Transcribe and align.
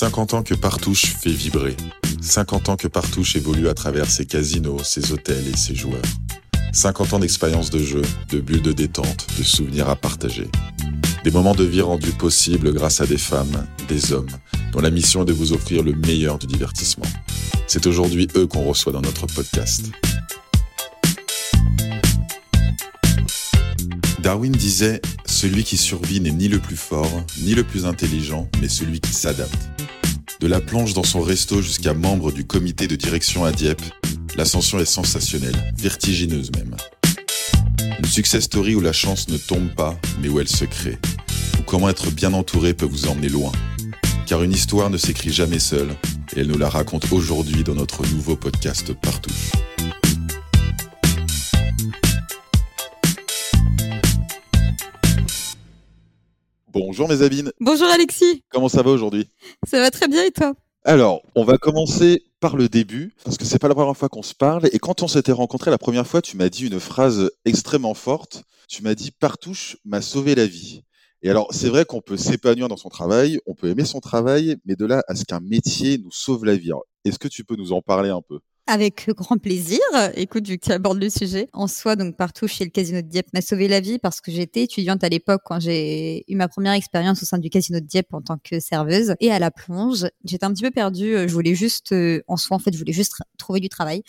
50 0.00 0.32
ans 0.32 0.42
que 0.42 0.54
Partouche 0.54 1.14
fait 1.20 1.28
vibrer. 1.28 1.76
50 2.22 2.70
ans 2.70 2.76
que 2.76 2.88
Partouche 2.88 3.36
évolue 3.36 3.68
à 3.68 3.74
travers 3.74 4.10
ses 4.10 4.24
casinos, 4.24 4.82
ses 4.82 5.12
hôtels 5.12 5.46
et 5.46 5.56
ses 5.58 5.74
joueurs. 5.74 6.00
50 6.72 7.12
ans 7.12 7.18
d'expérience 7.18 7.68
de 7.68 7.80
jeu, 7.80 8.00
de 8.30 8.40
bulles 8.40 8.62
de 8.62 8.72
détente, 8.72 9.26
de 9.36 9.42
souvenirs 9.42 9.90
à 9.90 9.96
partager. 9.96 10.48
Des 11.22 11.30
moments 11.30 11.54
de 11.54 11.64
vie 11.64 11.82
rendus 11.82 12.12
possibles 12.12 12.72
grâce 12.72 13.02
à 13.02 13.06
des 13.06 13.18
femmes, 13.18 13.66
des 13.88 14.14
hommes, 14.14 14.30
dont 14.72 14.80
la 14.80 14.88
mission 14.88 15.20
est 15.20 15.26
de 15.26 15.34
vous 15.34 15.52
offrir 15.52 15.82
le 15.82 15.92
meilleur 15.92 16.38
du 16.38 16.46
divertissement. 16.46 17.04
C'est 17.66 17.86
aujourd'hui 17.86 18.26
eux 18.36 18.46
qu'on 18.46 18.64
reçoit 18.64 18.94
dans 18.94 19.02
notre 19.02 19.26
podcast. 19.26 19.84
Darwin 24.20 24.52
disait 24.52 25.02
Celui 25.40 25.64
qui 25.64 25.78
survit 25.78 26.20
n'est 26.20 26.32
ni 26.32 26.48
le 26.48 26.58
plus 26.58 26.76
fort, 26.76 27.24
ni 27.38 27.54
le 27.54 27.64
plus 27.64 27.86
intelligent, 27.86 28.46
mais 28.60 28.68
celui 28.68 29.00
qui 29.00 29.14
s'adapte. 29.14 29.70
De 30.38 30.46
la 30.46 30.60
plonge 30.60 30.92
dans 30.92 31.02
son 31.02 31.22
resto 31.22 31.62
jusqu'à 31.62 31.94
membre 31.94 32.30
du 32.30 32.44
comité 32.44 32.86
de 32.86 32.94
direction 32.94 33.46
à 33.46 33.50
Dieppe, 33.50 33.80
l'ascension 34.36 34.78
est 34.80 34.84
sensationnelle, 34.84 35.56
vertigineuse 35.78 36.50
même. 36.58 36.76
Une 37.98 38.04
success 38.04 38.44
story 38.44 38.74
où 38.74 38.82
la 38.82 38.92
chance 38.92 39.30
ne 39.30 39.38
tombe 39.38 39.70
pas, 39.74 39.98
mais 40.20 40.28
où 40.28 40.40
elle 40.40 40.46
se 40.46 40.66
crée. 40.66 40.98
Ou 41.58 41.62
comment 41.62 41.88
être 41.88 42.10
bien 42.10 42.34
entouré 42.34 42.74
peut 42.74 42.84
vous 42.84 43.06
emmener 43.06 43.30
loin. 43.30 43.52
Car 44.26 44.42
une 44.42 44.52
histoire 44.52 44.90
ne 44.90 44.98
s'écrit 44.98 45.32
jamais 45.32 45.58
seule, 45.58 45.96
et 46.36 46.40
elle 46.40 46.48
nous 46.48 46.58
la 46.58 46.68
raconte 46.68 47.10
aujourd'hui 47.12 47.64
dans 47.64 47.76
notre 47.76 48.06
nouveau 48.08 48.36
podcast 48.36 48.92
Partout. 48.92 49.32
Bonjour 56.72 57.08
mes 57.08 57.22
abines. 57.22 57.50
Bonjour 57.58 57.88
Alexis. 57.88 58.44
Comment 58.48 58.68
ça 58.68 58.82
va 58.82 58.92
aujourd'hui? 58.92 59.28
Ça 59.66 59.80
va 59.80 59.90
très 59.90 60.06
bien 60.06 60.24
et 60.24 60.30
toi? 60.30 60.54
Alors, 60.84 61.20
on 61.34 61.42
va 61.42 61.58
commencer 61.58 62.22
par 62.38 62.56
le 62.56 62.68
début, 62.68 63.12
parce 63.24 63.36
que 63.36 63.44
c'est 63.44 63.58
pas 63.58 63.66
la 63.66 63.74
première 63.74 63.96
fois 63.96 64.08
qu'on 64.08 64.22
se 64.22 64.34
parle. 64.34 64.68
Et 64.72 64.78
quand 64.78 65.02
on 65.02 65.08
s'était 65.08 65.32
rencontrés 65.32 65.72
la 65.72 65.78
première 65.78 66.06
fois, 66.06 66.22
tu 66.22 66.36
m'as 66.36 66.48
dit 66.48 66.68
une 66.68 66.78
phrase 66.78 67.32
extrêmement 67.44 67.94
forte. 67.94 68.44
Tu 68.68 68.84
m'as 68.84 68.94
dit 68.94 69.10
Partouche 69.10 69.78
m'a 69.84 70.00
sauvé 70.00 70.36
la 70.36 70.46
vie. 70.46 70.84
Et 71.22 71.30
alors, 71.30 71.48
c'est 71.52 71.68
vrai 71.68 71.84
qu'on 71.84 72.00
peut 72.00 72.16
s'épanouir 72.16 72.68
dans 72.68 72.76
son 72.76 72.88
travail, 72.88 73.40
on 73.46 73.54
peut 73.54 73.68
aimer 73.68 73.84
son 73.84 73.98
travail, 73.98 74.56
mais 74.64 74.76
de 74.76 74.86
là 74.86 75.02
à 75.08 75.16
ce 75.16 75.24
qu'un 75.24 75.40
métier 75.40 75.98
nous 75.98 76.12
sauve 76.12 76.44
la 76.44 76.54
vie. 76.54 76.70
Est-ce 77.04 77.18
que 77.18 77.28
tu 77.28 77.42
peux 77.42 77.56
nous 77.56 77.72
en 77.72 77.82
parler 77.82 78.10
un 78.10 78.22
peu? 78.22 78.38
Avec 78.70 79.10
grand 79.10 79.36
plaisir. 79.36 79.80
Écoute, 80.14 80.46
vu 80.46 80.56
que 80.56 80.66
tu 80.66 80.72
abordes 80.72 81.00
le 81.00 81.10
sujet, 81.10 81.48
en 81.52 81.66
soi, 81.66 81.96
donc 81.96 82.16
partout 82.16 82.46
chez 82.46 82.64
le 82.64 82.70
Casino 82.70 83.02
de 83.02 83.06
Dieppe 83.06 83.26
m'a 83.34 83.40
sauvé 83.40 83.66
la 83.66 83.80
vie 83.80 83.98
parce 83.98 84.20
que 84.20 84.30
j'étais 84.30 84.62
étudiante 84.62 85.02
à 85.02 85.08
l'époque 85.08 85.42
quand 85.44 85.58
j'ai 85.58 86.24
eu 86.28 86.36
ma 86.36 86.46
première 86.46 86.72
expérience 86.74 87.20
au 87.22 87.26
sein 87.26 87.38
du 87.38 87.50
Casino 87.50 87.80
de 87.80 87.84
Dieppe 87.84 88.14
en 88.14 88.22
tant 88.22 88.38
que 88.38 88.60
serveuse 88.60 89.14
et 89.18 89.32
à 89.32 89.40
la 89.40 89.50
plonge. 89.50 90.06
J'étais 90.24 90.44
un 90.44 90.52
petit 90.52 90.62
peu 90.62 90.70
perdue. 90.70 91.28
Je 91.28 91.32
voulais 91.32 91.56
juste, 91.56 91.90
euh, 91.92 92.22
en 92.28 92.36
soi, 92.36 92.56
en 92.56 92.60
fait, 92.60 92.72
je 92.72 92.78
voulais 92.78 92.92
juste 92.92 93.14
trouver 93.38 93.58
du 93.58 93.68
travail 93.68 94.02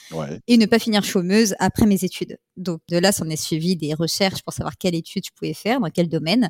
et 0.48 0.58
ne 0.58 0.66
pas 0.68 0.78
finir 0.78 1.03
chômeuse 1.03 1.56
après 1.59 1.88
mes 1.88 2.03
études. 2.03 2.38
Donc 2.58 2.82
de 2.90 2.98
là, 2.98 3.12
s'en 3.12 3.30
est 3.30 3.42
suivi 3.42 3.76
des 3.76 3.94
recherches 3.94 4.44
pour 4.44 4.54
savoir 4.54 4.78
quelle 4.78 4.96
étude 4.96 5.24
je 5.26 5.32
pouvais 5.32 5.54
faire, 5.54 5.80
dans 5.80 5.90
quel 5.90 6.10
domaine. 6.10 6.50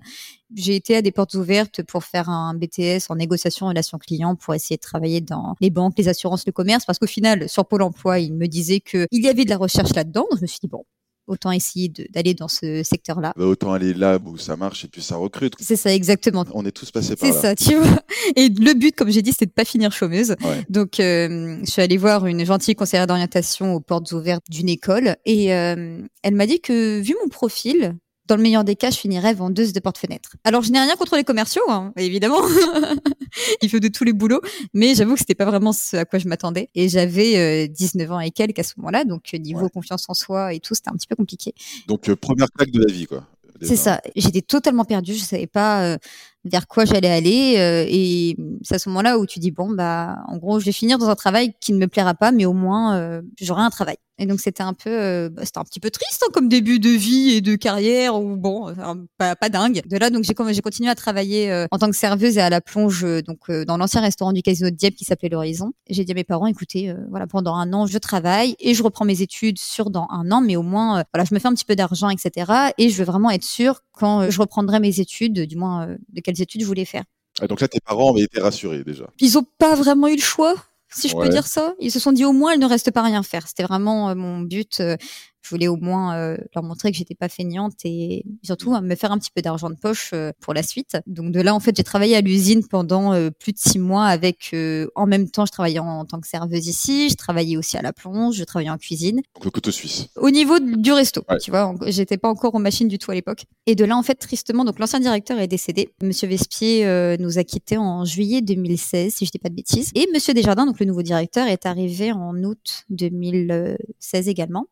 J'ai 0.55 0.75
été 0.75 0.95
à 0.95 1.01
des 1.01 1.11
portes 1.11 1.33
ouvertes 1.35 1.83
pour 1.83 2.03
faire 2.03 2.29
un 2.29 2.53
BTS 2.53 3.09
en 3.09 3.15
négociation 3.15 3.67
relation 3.67 3.97
client 3.97 4.35
pour 4.35 4.53
essayer 4.53 4.77
de 4.77 4.81
travailler 4.81 5.21
dans 5.21 5.55
les 5.61 5.69
banques, 5.69 5.93
les 5.97 6.09
assurances, 6.09 6.45
le 6.45 6.51
commerce, 6.51 6.85
parce 6.85 6.99
qu'au 6.99 7.07
final, 7.07 7.47
sur 7.47 7.65
Pôle 7.65 7.83
Emploi, 7.83 8.19
il 8.19 8.33
me 8.33 8.47
disait 8.47 8.79
qu'il 8.79 9.07
y 9.11 9.27
avait 9.27 9.45
de 9.45 9.49
la 9.49 9.57
recherche 9.57 9.93
là-dedans. 9.93 10.25
Donc 10.29 10.39
je 10.39 10.43
me 10.43 10.47
suis 10.47 10.59
dit 10.61 10.67
bon, 10.67 10.83
autant 11.27 11.51
essayer 11.51 11.89
d'aller 11.89 12.33
dans 12.33 12.47
ce 12.47 12.83
secteur-là. 12.83 13.33
Bah, 13.35 13.45
autant 13.45 13.71
aller 13.73 13.93
là 13.93 14.19
où 14.23 14.37
ça 14.37 14.55
marche 14.55 14.85
et 14.85 14.87
puis 14.87 15.01
ça 15.01 15.15
recrute. 15.15 15.53
C'est 15.59 15.75
ça, 15.75 15.93
exactement. 15.93 16.45
On 16.53 16.65
est 16.65 16.71
tous 16.71 16.91
passés 16.91 17.15
par 17.15 17.29
là. 17.29 17.35
C'est 17.35 17.41
ça, 17.41 17.55
tu 17.55 17.75
vois. 17.75 18.01
Et 18.35 18.49
le 18.49 18.73
but, 18.73 18.95
comme 18.95 19.09
j'ai 19.09 19.21
dit, 19.21 19.33
c'est 19.37 19.45
de 19.45 19.51
pas 19.51 19.65
finir 19.65 19.91
chômeuse. 19.91 20.35
Donc, 20.69 20.99
euh, 20.99 21.57
je 21.63 21.69
suis 21.69 21.81
allée 21.81 21.97
voir 21.97 22.25
une 22.25 22.45
gentille 22.45 22.75
conseillère 22.75 23.07
d'orientation 23.07 23.73
aux 23.73 23.79
portes 23.79 24.11
ouvertes 24.11 24.45
d'une 24.49 24.69
école 24.69 25.15
et 25.25 25.53
euh, 25.53 26.01
elle 26.23 26.35
m'a 26.35 26.45
dit 26.45 26.59
que 26.59 26.99
vu 26.99 27.15
mon 27.21 27.29
profil, 27.29 27.95
dans 28.31 28.37
le 28.37 28.43
meilleur 28.43 28.63
des 28.63 28.77
cas, 28.77 28.91
je 28.91 28.97
finirais 28.97 29.33
vendeuse 29.33 29.73
de 29.73 29.79
porte-fenêtres. 29.81 30.37
Alors, 30.45 30.61
je 30.61 30.71
n'ai 30.71 30.79
rien 30.79 30.95
contre 30.95 31.17
les 31.17 31.25
commerciaux, 31.25 31.63
hein, 31.67 31.91
évidemment. 31.97 32.39
Il 33.61 33.69
faut 33.69 33.79
de 33.79 33.89
tous 33.89 34.05
les 34.05 34.13
boulots. 34.13 34.39
Mais 34.73 34.95
j'avoue 34.95 35.15
que 35.15 35.19
c'était 35.19 35.35
pas 35.35 35.43
vraiment 35.43 35.73
ce 35.73 35.97
à 35.97 36.05
quoi 36.05 36.17
je 36.17 36.29
m'attendais. 36.29 36.69
Et 36.73 36.87
j'avais 36.87 37.67
19 37.67 38.09
euh, 38.09 38.13
ans 38.13 38.19
et 38.21 38.31
quelques 38.31 38.59
à 38.59 38.63
ce 38.63 38.75
moment-là. 38.77 39.03
Donc, 39.03 39.33
niveau 39.33 39.67
confiance 39.67 40.05
en 40.07 40.13
soi 40.13 40.53
et 40.53 40.61
tout, 40.61 40.75
c'était 40.75 40.89
un 40.89 40.93
petit 40.93 41.07
peu 41.07 41.17
compliqué. 41.17 41.53
Donc, 41.87 42.07
euh, 42.07 42.15
première 42.15 42.47
claque 42.51 42.71
de 42.71 42.79
la 42.79 42.93
vie, 42.93 43.05
quoi. 43.05 43.27
C'est 43.61 43.75
ça. 43.75 44.01
J'étais 44.15 44.41
totalement 44.41 44.85
perdue. 44.85 45.13
Je 45.13 45.23
savais 45.23 45.45
pas 45.45 45.83
euh, 45.83 45.97
vers 46.43 46.67
quoi 46.67 46.85
j'allais 46.85 47.09
aller. 47.09 47.87
et 47.89 48.37
c'est 48.63 48.75
à 48.75 48.79
ce 48.79 48.89
moment-là 48.89 49.19
où 49.19 49.25
tu 49.25 49.39
dis 49.39 49.51
bon 49.51 49.69
bah, 49.69 50.17
en 50.27 50.37
gros, 50.37 50.59
je 50.59 50.65
vais 50.65 50.71
finir 50.71 50.97
dans 50.97 51.09
un 51.09 51.15
travail 51.15 51.53
qui 51.61 51.73
ne 51.73 51.77
me 51.77 51.87
plaira 51.87 52.13
pas, 52.13 52.31
mais 52.31 52.45
au 52.45 52.53
moins 52.53 53.21
j'aurai 53.39 53.61
un 53.61 53.69
travail. 53.69 53.97
Et 54.21 54.27
donc 54.27 54.39
c'était 54.39 54.61
un 54.61 54.75
peu, 54.75 54.91
euh, 54.91 55.29
bah, 55.29 55.41
c'était 55.45 55.57
un 55.57 55.63
petit 55.63 55.79
peu 55.79 55.89
triste 55.89 56.23
hein, 56.23 56.29
comme 56.31 56.47
début 56.47 56.77
de 56.77 56.89
vie 56.89 57.31
et 57.31 57.41
de 57.41 57.55
carrière 57.55 58.21
ou 58.21 58.37
bon, 58.37 58.71
pas, 59.17 59.35
pas 59.35 59.49
dingue. 59.49 59.81
De 59.89 59.97
là 59.97 60.11
donc 60.11 60.23
j'ai 60.23 60.35
j'ai 60.53 60.61
continué 60.61 60.91
à 60.91 60.95
travailler 60.95 61.51
euh, 61.51 61.65
en 61.71 61.79
tant 61.79 61.89
que 61.89 61.95
serveuse 61.95 62.37
et 62.37 62.41
à 62.41 62.51
la 62.51 62.61
plonge 62.61 63.03
euh, 63.03 63.23
donc 63.23 63.49
dans 63.49 63.77
l'ancien 63.77 63.99
restaurant 63.99 64.31
du 64.31 64.43
Casino 64.43 64.69
de 64.69 64.75
Dieppe 64.75 64.95
qui 64.95 65.05
s'appelait 65.05 65.29
l'Horizon. 65.29 65.73
J'ai 65.89 66.05
dit 66.05 66.11
à 66.11 66.15
mes 66.15 66.23
parents, 66.23 66.45
écoutez, 66.45 66.93
voilà 67.09 67.25
pendant 67.25 67.55
un 67.55 67.73
an 67.73 67.87
je 67.87 67.97
travaille 67.97 68.55
et 68.59 68.75
je 68.75 68.83
reprends 68.83 69.05
mes 69.05 69.23
études 69.23 69.57
sur 69.57 69.89
dans 69.89 70.07
un 70.11 70.31
an, 70.31 70.41
mais 70.41 70.55
au 70.55 70.61
moins 70.61 71.03
voilà 71.11 71.25
je 71.27 71.33
me 71.33 71.39
fais 71.39 71.47
un 71.47 71.53
petit 71.55 71.65
peu 71.65 71.75
d'argent 71.75 72.09
etc. 72.09 72.51
Et 72.77 72.89
je 72.89 72.97
veux 72.97 73.05
vraiment 73.05 73.31
être 73.31 73.43
sûre 73.43 73.81
quand 74.01 74.29
je 74.29 74.39
reprendrai 74.39 74.79
mes 74.79 74.99
études, 74.99 75.41
du 75.41 75.55
moins 75.55 75.95
de 76.09 76.21
quelles 76.21 76.41
études 76.41 76.61
je 76.61 76.65
voulais 76.65 76.85
faire. 76.85 77.03
Ah, 77.39 77.47
donc 77.47 77.61
là 77.61 77.67
tes 77.67 77.79
parents 77.79 78.11
avaient 78.11 78.23
été 78.23 78.41
rassurés 78.41 78.83
déjà. 78.83 79.05
Ils 79.19 79.37
ont 79.37 79.45
pas 79.57 79.75
vraiment 79.75 80.07
eu 80.07 80.15
le 80.15 80.21
choix 80.21 80.55
si 80.93 81.07
je 81.07 81.15
peux 81.15 81.29
dire 81.29 81.47
ça. 81.47 81.73
Ils 81.79 81.91
se 81.91 81.99
sont 81.99 82.11
dit 82.11 82.25
au 82.25 82.33
moins, 82.33 82.53
il 82.53 82.59
ne 82.59 82.65
reste 82.65 82.91
pas 82.91 83.01
rien 83.01 83.23
faire. 83.23 83.47
C'était 83.47 83.63
vraiment 83.63 84.09
euh, 84.09 84.15
mon 84.15 84.41
but. 84.41 84.79
Euh, 84.79 84.97
je 85.41 85.49
voulais 85.49 85.67
au 85.67 85.75
moins 85.75 86.15
euh, 86.15 86.37
leur 86.55 86.63
montrer 86.63 86.91
que 86.91 86.97
j'étais 86.97 87.15
pas 87.15 87.29
feignante 87.29 87.73
et 87.83 88.25
surtout 88.43 88.71
me 88.79 88.95
faire 88.95 89.11
un 89.11 89.17
petit 89.17 89.31
peu 89.33 89.41
d'argent 89.41 89.69
de 89.69 89.75
poche 89.75 90.11
euh, 90.13 90.31
pour 90.39 90.53
la 90.53 90.63
suite. 90.63 90.97
Donc 91.07 91.31
de 91.31 91.41
là, 91.41 91.55
en 91.55 91.59
fait, 91.59 91.75
j'ai 91.75 91.83
travaillé 91.83 92.15
à 92.15 92.21
l'usine 92.21 92.65
pendant 92.67 93.13
euh, 93.13 93.29
plus 93.31 93.51
de 93.51 93.57
six 93.57 93.79
mois 93.79 94.05
avec, 94.05 94.55
en 94.95 95.05
même 95.07 95.29
temps, 95.29 95.45
je 95.45 95.51
travaillais 95.51 95.79
en, 95.79 96.05
tant 96.05 96.19
que 96.19 96.27
serveuse 96.27 96.67
ici, 96.67 97.09
je 97.09 97.15
travaillais 97.15 97.57
aussi 97.57 97.77
à 97.77 97.81
la 97.81 97.93
plonge, 97.93 98.35
je 98.35 98.43
travaillais 98.43 98.69
en 98.69 98.77
cuisine. 98.77 99.21
Donc 99.35 99.45
le 99.45 99.51
couteau 99.51 99.71
suisse. 99.71 100.07
Au 100.15 100.29
niveau 100.29 100.59
du 100.59 100.91
resto, 100.91 101.23
tu 101.41 101.51
vois, 101.51 101.73
j'étais 101.87 102.17
pas 102.17 102.29
encore 102.29 102.53
aux 102.55 102.59
machines 102.59 102.87
du 102.87 102.97
tout 102.97 103.11
à 103.11 103.15
l'époque. 103.15 103.45
Et 103.65 103.75
de 103.75 103.85
là, 103.85 103.97
en 103.97 104.03
fait, 104.03 104.15
tristement, 104.15 104.63
donc 104.63 104.79
l'ancien 104.79 104.99
directeur 104.99 105.39
est 105.39 105.47
décédé. 105.47 105.89
Monsieur 106.01 106.27
Vespier 106.27 107.17
nous 107.19 107.39
a 107.39 107.43
quittés 107.43 107.77
en 107.77 108.05
juillet 108.05 108.41
2016, 108.41 109.13
si 109.13 109.25
je 109.25 109.31
dis 109.31 109.39
pas 109.39 109.49
de 109.49 109.55
bêtises. 109.55 109.91
Et 109.95 110.07
Monsieur 110.13 110.33
Desjardins, 110.33 110.65
donc 110.65 110.79
le 110.79 110.85
nouveau 110.85 111.01
directeur, 111.01 111.47
est 111.47 111.65
arrivé 111.65 112.11
en 112.11 112.35
août 112.43 112.85
2016 112.89 114.27
également. 114.27 114.67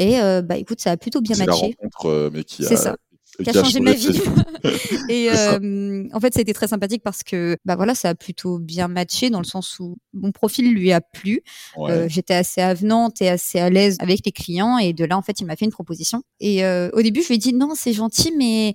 Et 0.00 0.20
euh, 0.20 0.42
bah 0.42 0.56
écoute, 0.56 0.80
ça 0.80 0.92
a 0.92 0.96
plutôt 0.96 1.20
bien 1.20 1.36
matché. 1.36 1.76
Euh, 2.04 2.30
C'est 2.48 2.76
ça 2.76 2.96
qui 3.42 3.50
a 3.50 3.52
changé 3.52 3.80
ma 3.80 3.92
vie. 3.92 4.20
et 5.08 5.30
euh, 5.30 6.04
en 6.12 6.20
fait, 6.20 6.34
ça 6.34 6.40
a 6.40 6.42
été 6.42 6.52
très 6.52 6.68
sympathique 6.68 7.02
parce 7.02 7.22
que 7.22 7.56
bah 7.64 7.76
voilà, 7.76 7.94
ça 7.94 8.10
a 8.10 8.14
plutôt 8.14 8.58
bien 8.58 8.88
matché 8.88 9.30
dans 9.30 9.38
le 9.38 9.44
sens 9.44 9.78
où 9.78 9.96
mon 10.12 10.32
profil 10.32 10.72
lui 10.72 10.92
a 10.92 11.00
plu. 11.00 11.42
Euh, 11.78 12.08
J'étais 12.08 12.34
assez 12.34 12.60
avenante 12.60 13.22
et 13.22 13.28
assez 13.28 13.58
à 13.58 13.70
l'aise 13.70 13.96
avec 14.00 14.20
les 14.24 14.32
clients 14.32 14.78
et 14.78 14.92
de 14.92 15.04
là, 15.04 15.16
en 15.16 15.22
fait, 15.22 15.40
il 15.40 15.46
m'a 15.46 15.56
fait 15.56 15.64
une 15.64 15.70
proposition. 15.70 16.22
Et 16.40 16.64
euh, 16.64 16.90
au 16.92 17.02
début, 17.02 17.22
je 17.22 17.28
lui 17.28 17.34
ai 17.36 17.38
dit 17.38 17.54
non, 17.54 17.74
c'est 17.74 17.92
gentil, 17.92 18.32
mais 18.36 18.74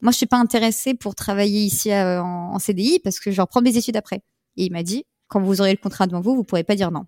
moi, 0.00 0.12
je 0.12 0.18
suis 0.18 0.26
pas 0.26 0.38
intéressée 0.38 0.94
pour 0.94 1.14
travailler 1.14 1.64
ici 1.64 1.90
euh, 1.90 2.22
en, 2.22 2.54
en, 2.54 2.58
CDI 2.58 3.00
parce 3.02 3.18
que 3.18 3.30
je 3.30 3.40
reprends 3.40 3.62
mes 3.62 3.76
études 3.76 3.96
après. 3.96 4.20
Et 4.56 4.66
il 4.66 4.72
m'a 4.72 4.82
dit 4.82 5.04
quand 5.28 5.40
vous 5.40 5.60
aurez 5.60 5.72
le 5.72 5.78
contrat 5.78 6.06
devant 6.06 6.20
vous, 6.20 6.36
vous 6.36 6.44
pourrez 6.44 6.64
pas 6.64 6.76
dire 6.76 6.90
non 6.90 7.06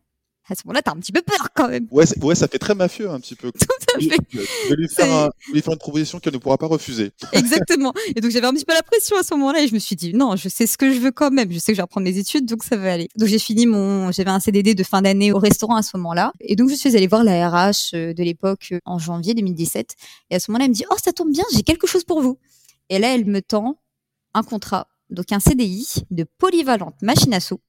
à 0.49 0.55
ce 0.55 0.63
moment-là, 0.65 0.83
t'as 0.83 0.93
un 0.93 0.97
petit 0.97 1.13
peu 1.13 1.23
peur 1.23 1.49
quand 1.55 1.69
même. 1.69 1.87
Ouais, 1.91 2.05
ouais, 2.23 2.35
ça 2.35 2.47
fait 2.47 2.59
très 2.59 2.75
mafieux 2.75 3.11
un 3.11 3.19
petit 3.19 3.35
peu. 3.35 3.51
Tout 3.59 3.67
à 3.95 4.01
fait. 4.01 4.17
Je 4.31 4.69
vais 4.69 4.77
lui 4.77 4.89
faire, 4.89 5.31
lui 5.53 5.61
faire 5.61 5.73
une 5.73 5.79
proposition 5.79 6.21
qu'elle 6.21 6.35
ne 6.35 6.39
pourra 6.39 6.57
pas 6.57 6.67
refuser. 6.67 7.13
Exactement. 7.33 7.93
Et 8.15 8.21
donc 8.21 8.31
j'avais 8.31 8.47
un 8.47 8.53
petit 8.53 8.65
peu 8.65 8.75
la 8.75 8.83
pression 8.83 9.17
à 9.17 9.23
ce 9.23 9.35
moment-là 9.35 9.63
et 9.63 9.69
je 9.69 9.75
me 9.75 9.79
suis 9.79 9.97
dit 9.97 10.15
non, 10.15 10.37
je 10.37 10.49
sais 10.49 10.67
ce 10.67 10.79
que 10.79 10.93
je 10.93 11.01
veux 11.01 11.11
quand 11.11 11.31
même. 11.31 11.51
Je 11.51 11.59
sais 11.59 11.73
que 11.73 11.77
je 11.77 11.79
vais 11.79 11.83
reprendre 11.83 12.05
mes 12.05 12.17
études, 12.17 12.47
donc 12.47 12.63
ça 12.63 12.77
va 12.77 12.93
aller. 12.93 13.09
Donc 13.17 13.29
j'ai 13.29 13.39
fini 13.39 13.67
mon, 13.67 14.13
j'avais 14.13 14.31
un 14.31 14.41
CDD 14.41 14.75
de 14.75 14.83
fin 14.85 15.03
d'année 15.03 15.33
au 15.33 15.39
restaurant 15.39 15.77
à 15.77 15.83
ce 15.83 15.97
moment-là. 15.97 16.33
Et 16.41 16.55
donc 16.55 16.71
je 16.71 16.75
suis 16.75 16.97
allée 16.97 17.09
voir 17.09 17.25
la 17.25 17.49
RH 17.49 17.95
euh, 17.95 18.15
de 18.15 18.23
l'époque 18.23 18.69
euh, 18.73 18.79
en 18.85 18.99
janvier 18.99 19.35
2017. 19.35 19.95
Et 20.31 20.37
à 20.37 20.41
ce 20.41 20.51
moment-là, 20.51 20.67
elle 20.67 20.71
me 20.71 20.75
dit 20.75 20.85
oh 20.91 20.97
ça 21.03 21.13
tombe 21.13 21.33
bien, 21.33 21.45
j'ai 21.55 21.63
quelque 21.63 21.87
chose 21.87 22.05
pour 22.05 22.21
vous. 22.21 22.39
Et 22.89 22.99
là, 22.99 23.15
elle 23.15 23.25
me 23.25 23.43
tend 23.43 23.79
un 24.35 24.43
contrat 24.43 24.87
donc 25.11 25.31
un 25.33 25.41
CDI 25.41 25.87
de 26.11 26.25
polyvalente 26.39 27.01
machine 27.03 27.33
à 27.35 27.41
sous. 27.41 27.61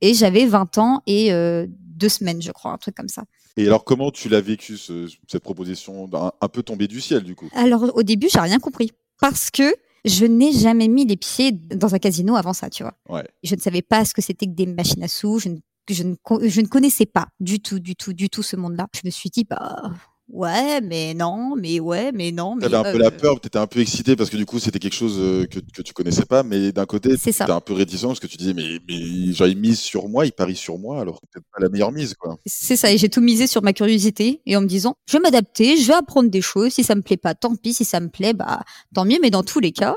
Et 0.00 0.14
j'avais 0.14 0.46
20 0.46 0.78
ans 0.78 1.02
et 1.06 1.32
euh, 1.32 1.66
deux 1.96 2.08
semaines, 2.08 2.42
je 2.42 2.52
crois, 2.52 2.72
un 2.72 2.78
truc 2.78 2.94
comme 2.94 3.08
ça. 3.08 3.24
Et 3.56 3.66
alors, 3.66 3.84
comment 3.84 4.10
tu 4.10 4.28
l'as 4.28 4.40
vécu, 4.40 4.76
cette 4.76 5.42
proposition 5.42 6.08
un, 6.12 6.48
peu 6.48 6.62
tombée 6.62 6.88
du 6.88 7.00
ciel, 7.00 7.22
du 7.22 7.34
coup? 7.34 7.48
Alors, 7.54 7.90
au 7.96 8.02
début, 8.02 8.28
j'ai 8.30 8.40
rien 8.40 8.58
compris. 8.58 8.92
Parce 9.18 9.50
que 9.50 9.74
je 10.04 10.26
n'ai 10.26 10.52
jamais 10.52 10.88
mis 10.88 11.06
les 11.06 11.16
pieds 11.16 11.52
dans 11.52 11.94
un 11.94 11.98
casino 11.98 12.36
avant 12.36 12.52
ça, 12.52 12.68
tu 12.68 12.82
vois. 12.82 12.94
Ouais. 13.08 13.26
Je 13.42 13.54
ne 13.54 13.60
savais 13.60 13.82
pas 13.82 14.04
ce 14.04 14.12
que 14.12 14.20
c'était 14.20 14.46
que 14.46 14.52
des 14.52 14.66
machines 14.66 15.02
à 15.02 15.08
sous. 15.08 15.38
Je 15.38 15.48
ne, 15.48 15.56
je 15.88 16.02
ne, 16.02 16.14
je 16.48 16.60
ne 16.60 16.66
connaissais 16.66 17.06
pas 17.06 17.28
du 17.40 17.60
tout, 17.60 17.78
du 17.78 17.96
tout, 17.96 18.12
du 18.12 18.28
tout 18.28 18.42
ce 18.42 18.56
monde-là. 18.56 18.88
Je 18.94 19.00
me 19.04 19.10
suis 19.10 19.30
dit, 19.30 19.44
bah, 19.44 19.90
ouais, 20.28 20.80
mais 20.80 21.14
non, 21.14 21.54
mais 21.56 21.80
ouais, 21.80 22.12
mais 22.12 22.32
non. 22.32 22.58
T'avais 22.58 22.76
un 22.76 22.82
peu 22.84 22.98
la 22.98 23.10
peur, 23.10 23.40
t'étais 23.40 23.58
un 23.58 23.66
peu 23.66 23.80
excité 23.80 24.16
parce 24.16 24.30
que 24.30 24.36
du 24.36 24.46
coup 24.46 24.58
c'était 24.58 24.78
quelque 24.78 24.94
chose 24.94 25.16
euh, 25.18 25.46
que, 25.46 25.60
que 25.60 25.82
tu 25.82 25.92
connaissais 25.92 26.24
pas, 26.24 26.42
mais 26.42 26.72
d'un 26.72 26.86
côté 26.86 27.16
t'étais 27.16 27.50
un 27.50 27.60
peu 27.60 27.72
réticent 27.72 28.06
parce 28.06 28.20
que 28.20 28.26
tu 28.26 28.36
disais 28.36 28.54
mais, 28.54 28.78
mais 28.88 29.32
genre 29.32 29.48
il 29.48 29.58
mise 29.58 29.80
sur 29.80 30.08
moi, 30.08 30.26
il 30.26 30.32
parie 30.32 30.56
sur 30.56 30.78
moi 30.78 31.00
alors 31.00 31.20
que 31.32 31.38
pas 31.38 31.60
la 31.60 31.68
meilleure 31.68 31.92
mise 31.92 32.14
quoi. 32.14 32.36
C'est 32.46 32.76
ça, 32.76 32.92
et 32.92 32.98
j'ai 32.98 33.08
tout 33.08 33.20
misé 33.20 33.46
sur 33.46 33.62
ma 33.62 33.72
curiosité 33.72 34.40
et 34.46 34.56
en 34.56 34.60
me 34.60 34.66
disant 34.66 34.96
je 35.06 35.14
vais 35.14 35.20
m'adapter, 35.20 35.76
je 35.76 35.86
vais 35.86 35.94
apprendre 35.94 36.30
des 36.30 36.42
choses, 36.42 36.72
si 36.72 36.84
ça 36.84 36.94
me 36.94 37.02
plaît 37.02 37.16
pas, 37.16 37.34
tant 37.34 37.54
pis, 37.56 37.74
si 37.74 37.84
ça 37.84 38.00
me 38.00 38.08
plaît, 38.08 38.32
bah 38.32 38.62
tant 38.94 39.04
mieux, 39.04 39.18
mais 39.22 39.30
dans 39.30 39.42
tous 39.42 39.60
les 39.60 39.72
cas, 39.72 39.96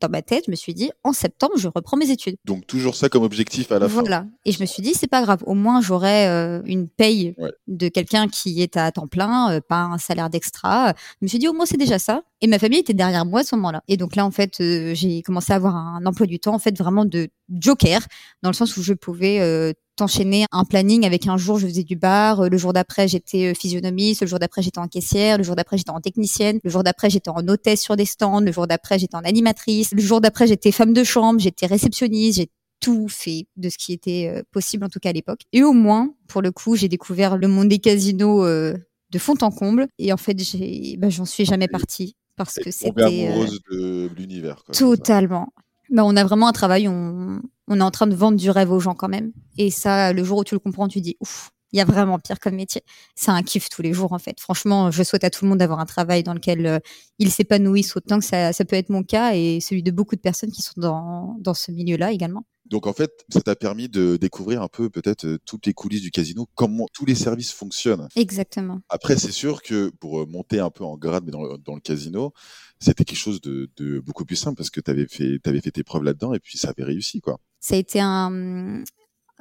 dans 0.00 0.08
ma 0.08 0.22
tête, 0.22 0.44
je 0.46 0.50
me 0.50 0.56
suis 0.56 0.74
dit, 0.74 0.90
en 1.04 1.12
septembre, 1.12 1.54
je 1.56 1.68
reprends 1.68 1.96
mes 1.96 2.10
études. 2.10 2.36
Donc 2.44 2.66
toujours 2.66 2.94
ça 2.94 3.08
comme 3.08 3.22
objectif 3.22 3.70
à 3.72 3.78
la 3.78 3.88
fin. 3.88 4.00
Voilà. 4.00 4.26
Et 4.44 4.52
je 4.52 4.60
me 4.60 4.66
suis 4.66 4.82
dit, 4.82 4.94
c'est 4.94 5.06
pas 5.06 5.22
grave. 5.22 5.42
Au 5.46 5.54
moins, 5.54 5.80
j'aurai 5.80 6.28
euh, 6.28 6.60
une 6.64 6.88
paye 6.88 7.34
de 7.68 7.88
quelqu'un 7.88 8.28
qui 8.28 8.62
est 8.62 8.76
à 8.76 8.90
temps 8.92 9.06
plein, 9.06 9.52
euh, 9.52 9.60
pas 9.60 9.82
un 9.82 9.98
salaire 9.98 10.30
d'extra. 10.30 10.94
Je 11.20 11.24
me 11.24 11.28
suis 11.28 11.38
dit, 11.38 11.48
au 11.48 11.52
moins, 11.52 11.66
c'est 11.66 11.76
déjà 11.76 11.98
ça. 11.98 12.22
Et 12.42 12.46
ma 12.46 12.58
famille 12.58 12.78
était 12.78 12.94
derrière 12.94 13.26
moi 13.26 13.40
à 13.40 13.44
ce 13.44 13.54
moment-là. 13.56 13.82
Et 13.86 13.96
donc 13.96 14.16
là, 14.16 14.24
en 14.24 14.30
fait, 14.30 14.60
euh, 14.60 14.94
j'ai 14.94 15.22
commencé 15.22 15.52
à 15.52 15.56
avoir 15.56 15.76
un 15.76 16.04
emploi 16.06 16.26
du 16.26 16.38
temps, 16.38 16.54
en 16.54 16.58
fait, 16.58 16.76
vraiment 16.78 17.04
de 17.04 17.28
joker, 17.50 18.00
dans 18.42 18.48
le 18.50 18.54
sens 18.54 18.76
où 18.76 18.82
je 18.82 18.94
pouvais 18.94 19.74
enchaîner 20.00 20.46
un 20.52 20.64
planning 20.64 21.04
avec 21.04 21.26
un 21.26 21.36
jour 21.36 21.58
je 21.58 21.66
faisais 21.66 21.82
du 21.82 21.96
bar, 21.96 22.48
le 22.48 22.56
jour 22.58 22.72
d'après 22.72 23.08
j'étais 23.08 23.54
physionomiste, 23.54 24.22
le 24.22 24.26
jour 24.26 24.38
d'après 24.38 24.62
j'étais 24.62 24.78
en 24.78 24.88
caissière, 24.88 25.38
le 25.38 25.44
jour 25.44 25.56
d'après 25.56 25.78
j'étais 25.78 25.90
en 25.90 26.00
technicienne, 26.00 26.58
le 26.64 26.70
jour 26.70 26.82
d'après 26.82 27.10
j'étais 27.10 27.30
en 27.30 27.46
hôtesse 27.46 27.82
sur 27.82 27.96
des 27.96 28.04
stands, 28.04 28.40
le 28.40 28.52
jour 28.52 28.66
d'après 28.66 28.98
j'étais 28.98 29.16
en 29.16 29.24
animatrice, 29.24 29.92
le 29.92 30.00
jour 30.00 30.20
d'après 30.20 30.46
j'étais 30.46 30.72
femme 30.72 30.92
de 30.92 31.04
chambre, 31.04 31.40
j'étais 31.40 31.66
réceptionniste, 31.66 32.38
j'ai 32.38 32.50
tout 32.80 33.08
fait 33.08 33.46
de 33.56 33.68
ce 33.68 33.76
qui 33.76 33.92
était 33.92 34.42
possible 34.52 34.84
en 34.84 34.88
tout 34.88 35.00
cas 35.00 35.10
à 35.10 35.12
l'époque. 35.12 35.42
Et 35.52 35.62
au 35.62 35.72
moins, 35.72 36.14
pour 36.28 36.40
le 36.40 36.50
coup, 36.50 36.76
j'ai 36.76 36.88
découvert 36.88 37.36
le 37.36 37.46
monde 37.46 37.68
des 37.68 37.78
casinos 37.78 38.46
de 38.46 39.18
fond 39.18 39.34
en 39.42 39.50
comble 39.50 39.88
et 39.98 40.12
en 40.12 40.16
fait 40.16 40.38
j'ai 40.38 40.96
bah, 40.96 41.10
j'en 41.10 41.24
suis 41.24 41.44
jamais 41.44 41.68
partie 41.68 42.14
parce 42.44 42.56
que 42.56 42.70
c'était 42.70 43.02
amoureuse 43.02 43.60
de 43.70 44.08
l'univers. 44.16 44.64
Totalement. 44.72 45.52
Bah, 45.90 46.04
on 46.06 46.16
a 46.16 46.24
vraiment 46.24 46.48
un 46.48 46.52
travail, 46.52 46.88
on, 46.88 47.42
on 47.68 47.80
est 47.80 47.82
en 47.82 47.90
train 47.90 48.06
de 48.06 48.14
vendre 48.14 48.38
du 48.38 48.48
rêve 48.50 48.72
aux 48.72 48.80
gens 48.80 48.94
quand 48.94 49.08
même. 49.08 49.32
Et 49.58 49.70
ça, 49.70 50.14
le 50.14 50.24
jour 50.24 50.38
où 50.38 50.44
tu 50.44 50.54
le 50.54 50.58
comprends, 50.58 50.88
tu 50.88 51.02
dis, 51.02 51.16
ouf, 51.20 51.50
il 51.72 51.78
y 51.78 51.80
a 51.80 51.84
vraiment 51.84 52.18
pire 52.18 52.38
comme 52.40 52.54
métier. 52.54 52.82
C'est 53.14 53.30
un 53.30 53.42
kiff 53.42 53.68
tous 53.68 53.82
les 53.82 53.92
jours, 53.92 54.12
en 54.12 54.18
fait. 54.18 54.40
Franchement, 54.40 54.90
je 54.90 55.02
souhaite 55.02 55.24
à 55.24 55.30
tout 55.30 55.44
le 55.44 55.50
monde 55.50 55.58
d'avoir 55.58 55.80
un 55.80 55.86
travail 55.86 56.22
dans 56.22 56.34
lequel 56.34 56.66
euh, 56.66 56.78
ils 57.18 57.30
s'épanouissent 57.30 57.96
autant 57.96 58.18
que 58.18 58.24
ça, 58.24 58.52
ça 58.52 58.64
peut 58.64 58.76
être 58.76 58.90
mon 58.90 59.02
cas 59.02 59.34
et 59.34 59.60
celui 59.60 59.82
de 59.82 59.90
beaucoup 59.90 60.16
de 60.16 60.20
personnes 60.20 60.50
qui 60.50 60.62
sont 60.62 60.72
dans, 60.76 61.36
dans 61.40 61.54
ce 61.54 61.70
milieu-là 61.70 62.12
également. 62.12 62.44
Donc 62.70 62.86
en 62.86 62.92
fait, 62.92 63.10
ça 63.28 63.40
t'a 63.40 63.56
permis 63.56 63.88
de 63.88 64.16
découvrir 64.16 64.62
un 64.62 64.68
peu 64.68 64.88
peut-être 64.90 65.26
euh, 65.26 65.38
toutes 65.44 65.66
les 65.66 65.74
coulisses 65.74 66.02
du 66.02 66.12
casino, 66.12 66.46
comment 66.54 66.86
tous 66.92 67.04
les 67.04 67.16
services 67.16 67.52
fonctionnent. 67.52 68.06
Exactement. 68.14 68.80
Après, 68.88 69.16
c'est 69.16 69.32
sûr 69.32 69.60
que 69.62 69.90
pour 69.98 70.20
euh, 70.20 70.26
monter 70.26 70.60
un 70.60 70.70
peu 70.70 70.84
en 70.84 70.96
grade 70.96 71.24
mais 71.26 71.32
dans, 71.32 71.42
le, 71.42 71.80
casino, 71.80 72.32
c'était 72.78 73.04
quelque 73.04 73.18
chose 73.18 73.40
de, 73.40 73.68
beaucoup 73.98 74.24
plus 74.24 74.36
simple 74.36 74.56
parce 74.56 74.70
que 74.70 74.80
tu 74.80 74.88
avais 74.88 75.06
fait, 75.08 75.40
avais 75.46 75.60
fait 75.60 75.72
tes 75.72 75.82
preuves 75.82 76.04
là-dedans 76.04 76.32
et 76.32 76.38
puis 76.38 76.58
ça 76.58 76.68
avait 76.68 76.84
réussi 76.84 77.20
quoi. 77.20 77.38
Ça 77.58 77.74
a 77.74 77.78
été 77.78 77.98
un, 78.00 78.84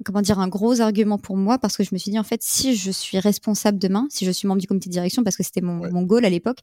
comment 0.05 0.21
dire 0.21 0.39
un 0.39 0.47
gros 0.47 0.81
argument 0.81 1.17
pour 1.17 1.37
moi 1.37 1.57
parce 1.57 1.77
que 1.77 1.83
je 1.83 1.89
me 1.93 1.97
suis 1.97 2.11
dit 2.11 2.19
en 2.19 2.23
fait 2.23 2.41
si 2.43 2.75
je 2.75 2.91
suis 2.91 3.19
responsable 3.19 3.77
demain, 3.77 4.07
si 4.09 4.25
je 4.25 4.31
suis 4.31 4.47
membre 4.47 4.61
du 4.61 4.67
comité 4.67 4.89
de 4.89 4.93
direction 4.93 5.23
parce 5.23 5.35
que 5.35 5.43
c'était 5.43 5.61
mon, 5.61 5.91
mon 5.91 6.03
goal 6.03 6.25
à 6.25 6.29
l'époque, 6.29 6.59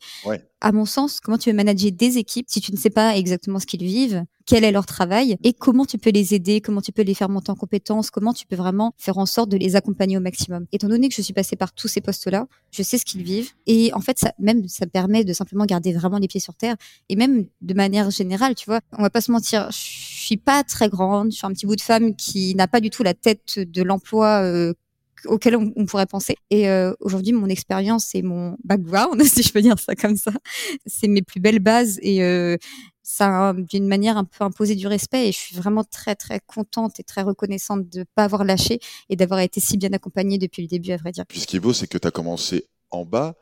à 0.60 0.72
mon 0.72 0.84
sens, 0.84 1.20
comment 1.20 1.38
tu 1.38 1.50
veux 1.50 1.56
manager 1.56 1.92
des 1.92 2.18
équipes 2.18 2.46
si 2.48 2.60
tu 2.60 2.72
ne 2.72 2.76
sais 2.76 2.90
pas 2.90 3.16
exactement 3.16 3.58
ce 3.58 3.66
qu'ils 3.66 3.84
vivent, 3.84 4.24
quel 4.46 4.64
est 4.64 4.72
leur 4.72 4.86
travail 4.86 5.36
et 5.42 5.52
comment 5.52 5.84
tu 5.84 5.98
peux 5.98 6.10
les 6.10 6.34
aider, 6.34 6.60
comment 6.60 6.80
tu 6.80 6.92
peux 6.92 7.02
les 7.02 7.14
faire 7.14 7.28
monter 7.28 7.50
en 7.50 7.56
compétences, 7.56 8.10
comment 8.10 8.32
tu 8.32 8.46
peux 8.46 8.56
vraiment 8.56 8.94
faire 8.96 9.18
en 9.18 9.26
sorte 9.26 9.48
de 9.50 9.56
les 9.56 9.76
accompagner 9.76 10.16
au 10.16 10.20
maximum. 10.20 10.66
Étant 10.72 10.88
donné 10.88 11.08
que 11.08 11.14
je 11.14 11.22
suis 11.22 11.34
passée 11.34 11.56
par 11.56 11.72
tous 11.72 11.88
ces 11.88 12.00
postes-là, 12.00 12.46
je 12.70 12.82
sais 12.82 12.96
ce 12.96 13.04
qu'ils 13.04 13.22
vivent 13.22 13.50
et 13.66 13.92
en 13.92 14.00
fait 14.00 14.18
ça 14.18 14.32
même 14.38 14.66
ça 14.68 14.86
permet 14.86 15.24
de 15.24 15.32
simplement 15.32 15.66
garder 15.66 15.92
vraiment 15.92 16.18
les 16.18 16.28
pieds 16.28 16.40
sur 16.40 16.54
terre 16.54 16.76
et 17.08 17.16
même 17.16 17.46
de 17.60 17.74
manière 17.74 18.10
générale, 18.10 18.54
tu 18.54 18.66
vois, 18.66 18.80
on 18.92 19.02
va 19.02 19.10
pas 19.10 19.20
se 19.20 19.32
mentir, 19.32 19.68
je 19.70 19.76
suis 19.76 20.36
pas 20.36 20.62
très 20.62 20.88
grande, 20.88 21.32
je 21.32 21.36
suis 21.38 21.46
un 21.46 21.52
petit 21.52 21.66
bout 21.66 21.76
de 21.76 21.80
femme 21.80 22.14
qui 22.14 22.54
n'a 22.54 22.68
pas 22.68 22.80
du 22.80 22.90
tout 22.90 23.02
la 23.02 23.14
tête 23.14 23.58
de 23.58 23.82
l'emploi 23.82 24.42
euh, 24.42 24.72
auquel 25.24 25.56
on, 25.56 25.86
pourrait 25.86 26.06
penser. 26.06 26.36
Et 26.50 26.68
euh, 26.68 26.92
aujourd'hui, 27.00 27.32
mon 27.32 27.48
expérience 27.48 28.14
et 28.14 28.22
mon 28.22 28.56
background, 28.64 29.22
si 29.24 29.42
je 29.42 29.52
peux 29.52 29.62
dire 29.62 29.78
ça 29.78 29.94
comme 29.94 30.16
ça, 30.16 30.32
c'est 30.86 31.08
mes 31.08 31.22
plus 31.22 31.40
belles 31.40 31.60
bases 31.60 31.98
et 32.02 32.22
euh, 32.22 32.56
ça 33.06 33.54
d'une 33.56 33.86
manière 33.86 34.16
un 34.16 34.24
peu 34.24 34.42
imposé 34.42 34.74
du 34.74 34.88
respect. 34.88 35.28
Et 35.28 35.32
je 35.32 35.38
suis 35.38 35.54
vraiment 35.54 35.84
très 35.84 36.16
très 36.16 36.40
contente 36.40 36.98
et 36.98 37.04
très 37.04 37.22
reconnaissante 37.22 37.88
de 37.88 38.04
pas 38.16 38.24
avoir 38.24 38.44
lâché 38.44 38.80
et 39.08 39.16
d'avoir 39.16 39.38
été 39.40 39.60
si 39.60 39.76
bien 39.76 39.92
accompagnée 39.92 40.38
depuis 40.38 40.62
le 40.62 40.68
début, 40.68 40.90
à 40.90 40.96
vrai 40.96 41.12
dire. 41.12 41.24
Puis 41.26 41.40
ce 41.40 41.46
qui 41.46 41.56
est 41.56 41.60
beau, 41.60 41.72
c'est 41.72 41.86
que 41.86 41.98
tu 41.98 42.08
as 42.08 42.10
commencé 42.10 42.68
en 42.90 43.04
bas 43.04 43.36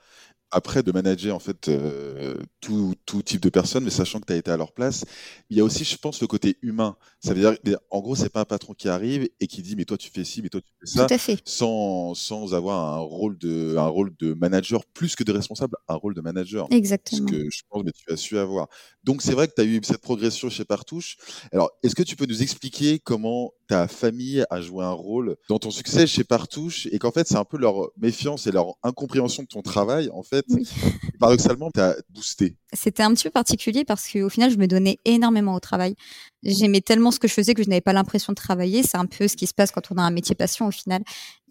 après 0.54 0.84
de 0.84 0.92
manager 0.92 1.34
en 1.34 1.40
fait 1.40 1.68
euh, 1.68 2.36
tout, 2.60 2.94
tout, 3.06 3.22
type 3.22 3.40
de 3.40 3.50
personnes, 3.50 3.84
mais 3.84 3.90
sachant 3.90 4.20
que 4.20 4.26
tu 4.26 4.32
as 4.32 4.36
été 4.36 4.50
à 4.50 4.56
leur 4.56 4.72
place, 4.72 5.04
il 5.50 5.56
y 5.56 5.60
a 5.60 5.64
aussi, 5.64 5.84
je 5.84 5.96
pense, 5.96 6.20
le 6.20 6.28
côté 6.28 6.56
humain. 6.62 6.96
Ça 7.20 7.34
veut 7.34 7.40
dire, 7.40 7.78
en 7.90 8.00
gros, 8.00 8.14
c'est 8.14 8.28
pas 8.28 8.40
un 8.40 8.44
patron 8.44 8.72
qui 8.72 8.88
arrive 8.88 9.28
et 9.40 9.46
qui 9.48 9.62
dit 9.62 9.74
mais 9.76 9.84
toi 9.84 9.98
tu 9.98 10.10
fais 10.10 10.22
ci, 10.22 10.42
mais 10.42 10.48
toi 10.48 10.60
tu 10.60 10.72
fais 10.80 10.86
ça, 10.86 11.06
Tout 11.06 11.14
à 11.14 11.18
fait. 11.18 11.40
sans 11.44 12.14
sans 12.14 12.54
avoir 12.54 12.94
un 12.94 12.98
rôle 12.98 13.36
de 13.36 13.76
un 13.76 13.88
rôle 13.88 14.14
de 14.18 14.32
manager 14.34 14.84
plus 14.86 15.16
que 15.16 15.24
de 15.24 15.32
responsable, 15.32 15.76
un 15.88 15.96
rôle 15.96 16.14
de 16.14 16.20
manager. 16.20 16.68
Exactement. 16.70 17.26
Ce 17.26 17.32
que 17.32 17.50
je 17.50 17.62
pense 17.68 17.82
que 17.82 17.90
tu 17.90 18.12
as 18.12 18.16
su 18.16 18.38
avoir. 18.38 18.68
Donc 19.02 19.22
c'est 19.22 19.32
vrai 19.32 19.48
que 19.48 19.54
tu 19.54 19.60
as 19.60 19.64
eu 19.64 19.80
cette 19.82 20.00
progression 20.00 20.48
chez 20.48 20.64
Partouche. 20.64 21.16
Alors 21.52 21.70
est-ce 21.82 21.96
que 21.96 22.04
tu 22.04 22.14
peux 22.14 22.26
nous 22.26 22.42
expliquer 22.42 23.00
comment 23.00 23.52
ta 23.66 23.88
famille 23.88 24.44
a 24.50 24.60
joué 24.60 24.84
un 24.84 24.92
rôle 24.92 25.36
dans 25.48 25.58
ton 25.58 25.70
succès 25.70 26.06
chez 26.06 26.24
Partouche 26.24 26.86
et 26.90 26.98
qu'en 26.98 27.10
fait 27.10 27.26
c'est 27.26 27.36
un 27.36 27.44
peu 27.44 27.58
leur 27.58 27.90
méfiance 27.96 28.46
et 28.46 28.52
leur 28.52 28.74
incompréhension 28.82 29.42
de 29.42 29.48
ton 29.48 29.62
travail 29.62 30.10
en 30.12 30.22
fait 30.22 30.44
oui. 30.50 30.68
paradoxalement 31.18 31.70
t'as 31.70 31.94
boosté. 32.10 32.56
C'était 32.72 33.02
un 33.02 33.12
petit 33.14 33.24
peu 33.24 33.30
particulier 33.30 33.84
parce 33.84 34.08
qu'au 34.08 34.28
final 34.28 34.50
je 34.50 34.56
me 34.56 34.66
donnais 34.66 34.98
énormément 35.04 35.54
au 35.54 35.60
travail. 35.60 35.94
J'aimais 36.42 36.80
tellement 36.80 37.10
ce 37.10 37.18
que 37.18 37.28
je 37.28 37.34
faisais 37.34 37.54
que 37.54 37.62
je 37.62 37.68
n'avais 37.68 37.80
pas 37.80 37.92
l'impression 37.92 38.32
de 38.32 38.36
travailler. 38.36 38.82
C'est 38.82 38.98
un 38.98 39.06
peu 39.06 39.28
ce 39.28 39.36
qui 39.36 39.46
se 39.46 39.54
passe 39.54 39.70
quand 39.70 39.90
on 39.90 39.96
a 39.96 40.02
un 40.02 40.10
métier 40.10 40.34
passion 40.34 40.66
au 40.66 40.70
final. 40.70 41.02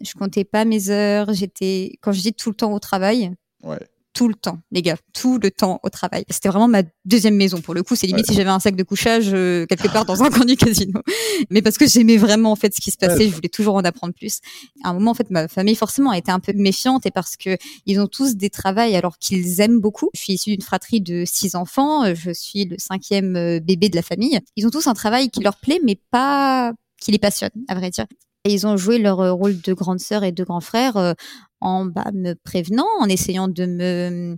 Je 0.01 0.13
comptais 0.13 0.43
pas 0.43 0.65
mes 0.65 0.89
heures. 0.89 1.33
J'étais 1.33 1.93
quand 2.01 2.11
je 2.11 2.21
dis 2.21 2.33
tout 2.33 2.49
le 2.49 2.55
temps 2.55 2.73
au 2.73 2.79
travail 2.79 3.31
ouais 3.63 3.79
tout 4.13 4.27
le 4.27 4.35
temps, 4.35 4.59
les 4.71 4.81
gars, 4.81 4.97
tout 5.13 5.39
le 5.39 5.49
temps 5.49 5.79
au 5.83 5.89
travail. 5.89 6.23
C'était 6.29 6.49
vraiment 6.49 6.67
ma 6.67 6.83
deuxième 7.03 7.35
maison 7.35 7.61
pour 7.61 7.73
le 7.73 7.83
coup. 7.83 7.95
C'est 7.95 8.07
limite 8.07 8.27
si 8.27 8.35
j'avais 8.35 8.49
un 8.49 8.59
sac 8.59 8.75
de 8.75 8.83
couchage 8.83 9.31
euh, 9.33 9.65
quelque 9.65 9.87
part 9.87 10.05
dans 10.05 10.21
un 10.23 10.29
coin 10.29 10.45
du 10.45 10.55
casino. 10.55 11.01
Mais 11.49 11.61
parce 11.61 11.77
que 11.77 11.87
j'aimais 11.87 12.17
vraiment 12.17 12.51
en 12.51 12.55
fait 12.55 12.73
ce 12.75 12.81
qui 12.81 12.91
se 12.91 12.97
passait, 12.97 13.27
je 13.27 13.33
voulais 13.33 13.49
toujours 13.49 13.75
en 13.75 13.83
apprendre 13.83 14.13
plus. 14.13 14.39
À 14.83 14.89
un 14.89 14.93
moment, 14.93 15.11
en 15.11 15.13
fait, 15.15 15.29
ma 15.31 15.47
famille 15.47 15.75
forcément 15.75 16.11
a 16.11 16.17
été 16.17 16.31
un 16.31 16.39
peu 16.39 16.53
méfiante 16.53 17.05
et 17.05 17.11
parce 17.11 17.35
que 17.35 17.57
ils 17.85 17.99
ont 17.99 18.07
tous 18.07 18.35
des 18.35 18.49
travails 18.49 18.95
alors 18.95 19.17
qu'ils 19.17 19.59
aiment 19.61 19.79
beaucoup. 19.79 20.09
Je 20.13 20.19
suis 20.19 20.33
issue 20.33 20.51
d'une 20.51 20.61
fratrie 20.61 21.01
de 21.01 21.23
six 21.25 21.55
enfants. 21.55 22.13
Je 22.13 22.31
suis 22.31 22.65
le 22.65 22.77
cinquième 22.77 23.35
euh, 23.35 23.59
bébé 23.59 23.89
de 23.89 23.95
la 23.95 24.03
famille. 24.03 24.39
Ils 24.55 24.67
ont 24.67 24.71
tous 24.71 24.87
un 24.87 24.93
travail 24.93 25.29
qui 25.29 25.41
leur 25.41 25.57
plaît, 25.57 25.79
mais 25.83 25.99
pas 26.11 26.73
qui 27.01 27.11
les 27.11 27.19
passionne, 27.19 27.51
à 27.67 27.75
vrai 27.75 27.89
dire. 27.89 28.05
Et 28.45 28.53
ils 28.53 28.67
ont 28.67 28.77
joué 28.77 28.97
leur 28.97 29.21
euh, 29.21 29.31
rôle 29.31 29.59
de 29.59 29.73
grande 29.73 29.99
sœur 29.99 30.23
et 30.23 30.31
de 30.31 30.43
grand 30.43 30.59
frère 30.59 31.15
en 31.63 31.85
bah, 31.85 32.11
me 32.13 32.33
prévenant, 32.33 32.87
en 32.99 33.07
essayant 33.07 33.47
de 33.47 33.65
me 33.65 34.37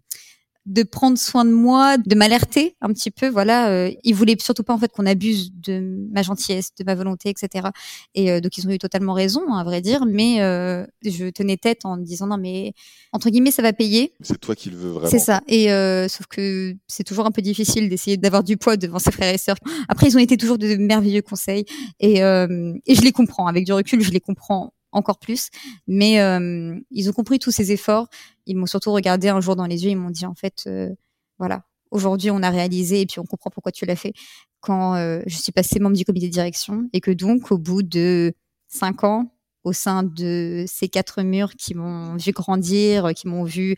de 0.65 0.81
prendre 0.81 1.17
soin 1.17 1.45
de 1.45 1.51
moi, 1.51 1.97
de 1.97 2.15
m'alerter 2.15 2.75
un 2.81 2.91
petit 2.91 3.11
peu. 3.11 3.29
Voilà, 3.29 3.69
euh, 3.69 3.91
ils 4.03 4.15
voulaient 4.15 4.35
surtout 4.39 4.63
pas 4.63 4.73
en 4.73 4.79
fait 4.79 4.91
qu'on 4.91 5.05
abuse 5.05 5.51
de 5.53 6.07
ma 6.11 6.23
gentillesse, 6.23 6.71
de 6.79 6.83
ma 6.83 6.95
volonté, 6.95 7.29
etc. 7.29 7.67
Et 8.15 8.31
euh, 8.31 8.41
donc 8.41 8.57
ils 8.57 8.67
ont 8.67 8.71
eu 8.71 8.79
totalement 8.79 9.13
raison, 9.13 9.43
hein, 9.47 9.59
à 9.59 9.63
vrai 9.63 9.81
dire. 9.81 10.05
Mais 10.07 10.41
euh, 10.41 10.85
je 11.03 11.29
tenais 11.29 11.57
tête 11.57 11.85
en 11.85 11.97
disant 11.97 12.27
non 12.27 12.37
mais 12.37 12.73
entre 13.11 13.29
guillemets 13.29 13.51
ça 13.51 13.61
va 13.61 13.73
payer. 13.73 14.13
C'est 14.21 14.39
toi 14.39 14.55
qui 14.55 14.71
le 14.71 14.77
veux 14.77 14.89
vraiment. 14.89 15.09
C'est 15.09 15.19
ça. 15.19 15.41
Et 15.47 15.71
euh, 15.71 16.07
sauf 16.07 16.25
que 16.25 16.75
c'est 16.87 17.03
toujours 17.03 17.27
un 17.27 17.31
peu 17.31 17.43
difficile 17.43 17.87
d'essayer 17.87 18.17
d'avoir 18.17 18.43
du 18.43 18.57
poids 18.57 18.75
devant 18.75 18.99
ses 18.99 19.11
frères 19.11 19.33
et 19.33 19.37
sœurs. 19.37 19.57
Après 19.87 20.07
ils 20.07 20.17
ont 20.17 20.21
été 20.21 20.35
toujours 20.35 20.57
de 20.57 20.75
merveilleux 20.77 21.21
conseils 21.21 21.65
et 21.99 22.15
et 22.15 22.95
je 22.95 23.01
les 23.01 23.11
comprends 23.11 23.47
avec 23.47 23.65
du 23.65 23.73
recul, 23.73 24.01
je 24.01 24.11
les 24.11 24.19
comprends 24.19 24.73
encore 24.95 25.19
plus. 25.19 25.49
Mais 25.87 26.19
euh, 26.21 26.79
ils 26.89 27.09
ont 27.09 27.13
compris 27.13 27.37
tous 27.37 27.51
ces 27.51 27.71
efforts. 27.71 28.07
Ils 28.45 28.57
m'ont 28.57 28.65
surtout 28.65 28.91
regardé 28.91 29.27
un 29.27 29.41
jour 29.41 29.55
dans 29.55 29.65
les 29.65 29.83
yeux. 29.83 29.91
Ils 29.91 29.97
m'ont 29.97 30.09
dit 30.09 30.25
en 30.25 30.35
fait, 30.35 30.63
euh, 30.67 30.89
voilà, 31.37 31.63
aujourd'hui 31.91 32.31
on 32.31 32.41
a 32.41 32.49
réalisé 32.49 33.01
et 33.01 33.05
puis 33.05 33.19
on 33.19 33.25
comprend 33.25 33.49
pourquoi 33.49 33.71
tu 33.71 33.85
l'as 33.85 33.95
fait. 33.95 34.13
Quand 34.61 34.95
euh, 34.95 35.21
je 35.27 35.37
suis 35.37 35.51
passée 35.51 35.79
membre 35.79 35.97
du 35.97 36.05
comité 36.05 36.27
de 36.27 36.31
direction 36.31 36.89
et 36.93 37.01
que 37.01 37.11
donc 37.11 37.51
au 37.51 37.57
bout 37.57 37.83
de 37.83 38.33
cinq 38.67 39.03
ans 39.03 39.31
au 39.63 39.73
sein 39.73 40.03
de 40.03 40.63
ces 40.67 40.89
quatre 40.89 41.23
murs 41.23 41.55
qui 41.55 41.73
m'ont 41.73 42.15
vu 42.17 42.31
grandir, 42.31 43.13
qui 43.15 43.27
m'ont 43.27 43.43
vu 43.43 43.75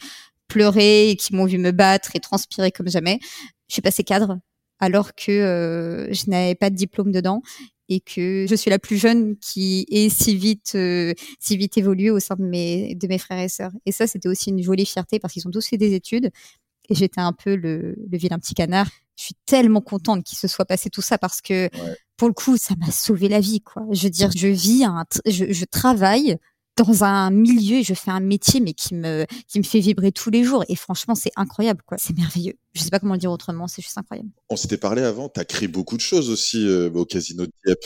pleurer, 0.50 1.16
qui 1.18 1.34
m'ont 1.34 1.46
vu 1.46 1.58
me 1.58 1.72
battre 1.72 2.12
et 2.14 2.20
transpirer 2.20 2.72
comme 2.72 2.90
jamais, 2.90 3.20
je 3.70 3.74
suis 3.74 3.82
passée 3.82 4.04
cadre 4.04 4.38
alors 4.80 5.16
que 5.16 6.10
je 6.12 6.30
n'avais 6.30 6.56
pas 6.56 6.70
de 6.70 6.76
diplôme 6.76 7.12
dedans 7.12 7.42
et 7.90 8.00
que 8.00 8.46
je 8.50 8.56
suis 8.56 8.70
la 8.70 8.80
plus 8.80 8.98
jeune 8.98 9.38
qui 9.38 9.86
est 9.90 10.10
si 10.10 10.36
vite 10.36 10.74
euh, 10.76 11.14
si 11.40 11.58
vite 11.58 11.78
évolué 11.78 12.10
au 12.10 12.20
sein 12.20 12.36
de 12.36 12.44
mes 12.44 12.96
de 12.96 13.08
mes 13.08 13.18
frères 13.18 13.40
et 13.40 13.50
sœurs. 13.50 13.72
Et 13.86 13.92
ça 13.92 14.08
c'était 14.08 14.30
aussi 14.30 14.50
une 14.50 14.62
jolie 14.62 14.86
fierté 14.86 15.20
parce 15.20 15.34
qu'ils 15.34 15.48
ont 15.48 15.52
tous 15.52 15.68
fait 15.68 15.78
des 15.78 15.94
études 15.94 16.30
et 16.90 16.96
j'étais 16.96 17.22
un 17.22 17.34
peu 17.34 17.56
le, 17.56 17.96
le 18.10 18.18
vilain 18.18 18.40
petit 18.40 18.54
canard. 18.54 18.90
Je 19.18 19.26
suis 19.26 19.36
tellement 19.46 19.82
contente 19.82 20.24
qu'il 20.24 20.38
se 20.38 20.48
soit 20.48 20.66
passé 20.66 20.90
tout 20.90 21.02
ça 21.02 21.18
parce 21.18 21.42
que 21.42 21.70
pour 22.18 22.28
le 22.28 22.34
coup 22.34 22.58
ça 22.58 22.76
m'a 22.78 22.92
sauvé 22.92 23.30
la 23.30 23.40
vie 23.40 23.62
quoi. 23.62 23.84
Je 23.92 24.04
veux 24.04 24.10
dire 24.10 24.32
je 24.36 24.48
vis 24.48 24.84
un 24.84 25.06
je, 25.26 25.52
je 25.52 25.66
travaille 25.66 26.38
dans 26.78 27.04
un 27.04 27.32
milieu, 27.32 27.82
je 27.84 27.94
fais 27.94 28.12
un 28.12 28.20
métier, 28.20 28.60
mais 28.60 28.74
qui 28.74 28.96
me, 28.96 29.26
qui 29.48 29.60
me 29.60 29.64
fait 29.64 29.80
vibrer 29.80 30.12
tous 30.12 30.30
les 30.30 30.44
jours. 30.44 30.64
Et 30.70 30.76
franchement, 30.76 31.16
c'est 31.16 31.32
incroyable, 31.36 31.82
quoi. 31.86 31.98
C'est 32.00 32.16
merveilleux. 32.16 32.54
Je 32.74 32.82
sais 32.82 32.90
pas 32.90 33.00
comment 33.00 33.14
le 33.14 33.20
dire 33.20 33.32
autrement, 33.32 33.68
c'est 33.68 33.82
juste 33.82 33.98
incroyable. 33.98 34.30
On 34.50 34.56
s'était 34.56 34.78
parlé 34.78 35.02
avant, 35.02 35.30
tu 35.30 35.40
as 35.40 35.46
créé 35.46 35.68
beaucoup 35.68 35.98
de 35.98 36.02
choses 36.02 36.30
aussi 36.30 36.66
euh, 36.68 36.90
au 36.92 37.06
Casino 37.06 37.46
de 37.46 37.52
Dieppe 37.66 37.86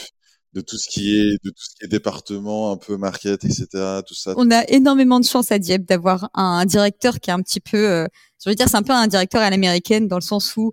de 0.54 0.60
tout 0.60 0.76
ce 0.76 0.88
qui 0.88 1.18
est 1.18 1.44
de 1.44 1.50
tout 1.50 1.64
ce 1.64 1.74
qui 1.76 1.84
est 1.84 1.88
département 1.88 2.72
un 2.72 2.76
peu 2.76 2.98
market 2.98 3.42
etc 3.42 3.66
tout 4.06 4.14
ça 4.14 4.34
on 4.36 4.50
a 4.50 4.64
énormément 4.68 5.18
de 5.18 5.24
chance 5.24 5.50
à 5.50 5.58
Dieppe 5.58 5.86
d'avoir 5.86 6.28
un 6.34 6.66
directeur 6.66 7.20
qui 7.20 7.30
est 7.30 7.32
un 7.32 7.40
petit 7.40 7.60
peu 7.60 7.88
euh, 7.88 8.06
je 8.44 8.50
veux 8.50 8.54
dire 8.54 8.68
c'est 8.68 8.76
un 8.76 8.82
peu 8.82 8.92
un 8.92 9.06
directeur 9.06 9.40
à 9.40 9.48
l'américaine 9.48 10.08
dans 10.08 10.18
le 10.18 10.22
sens 10.22 10.54
où 10.58 10.70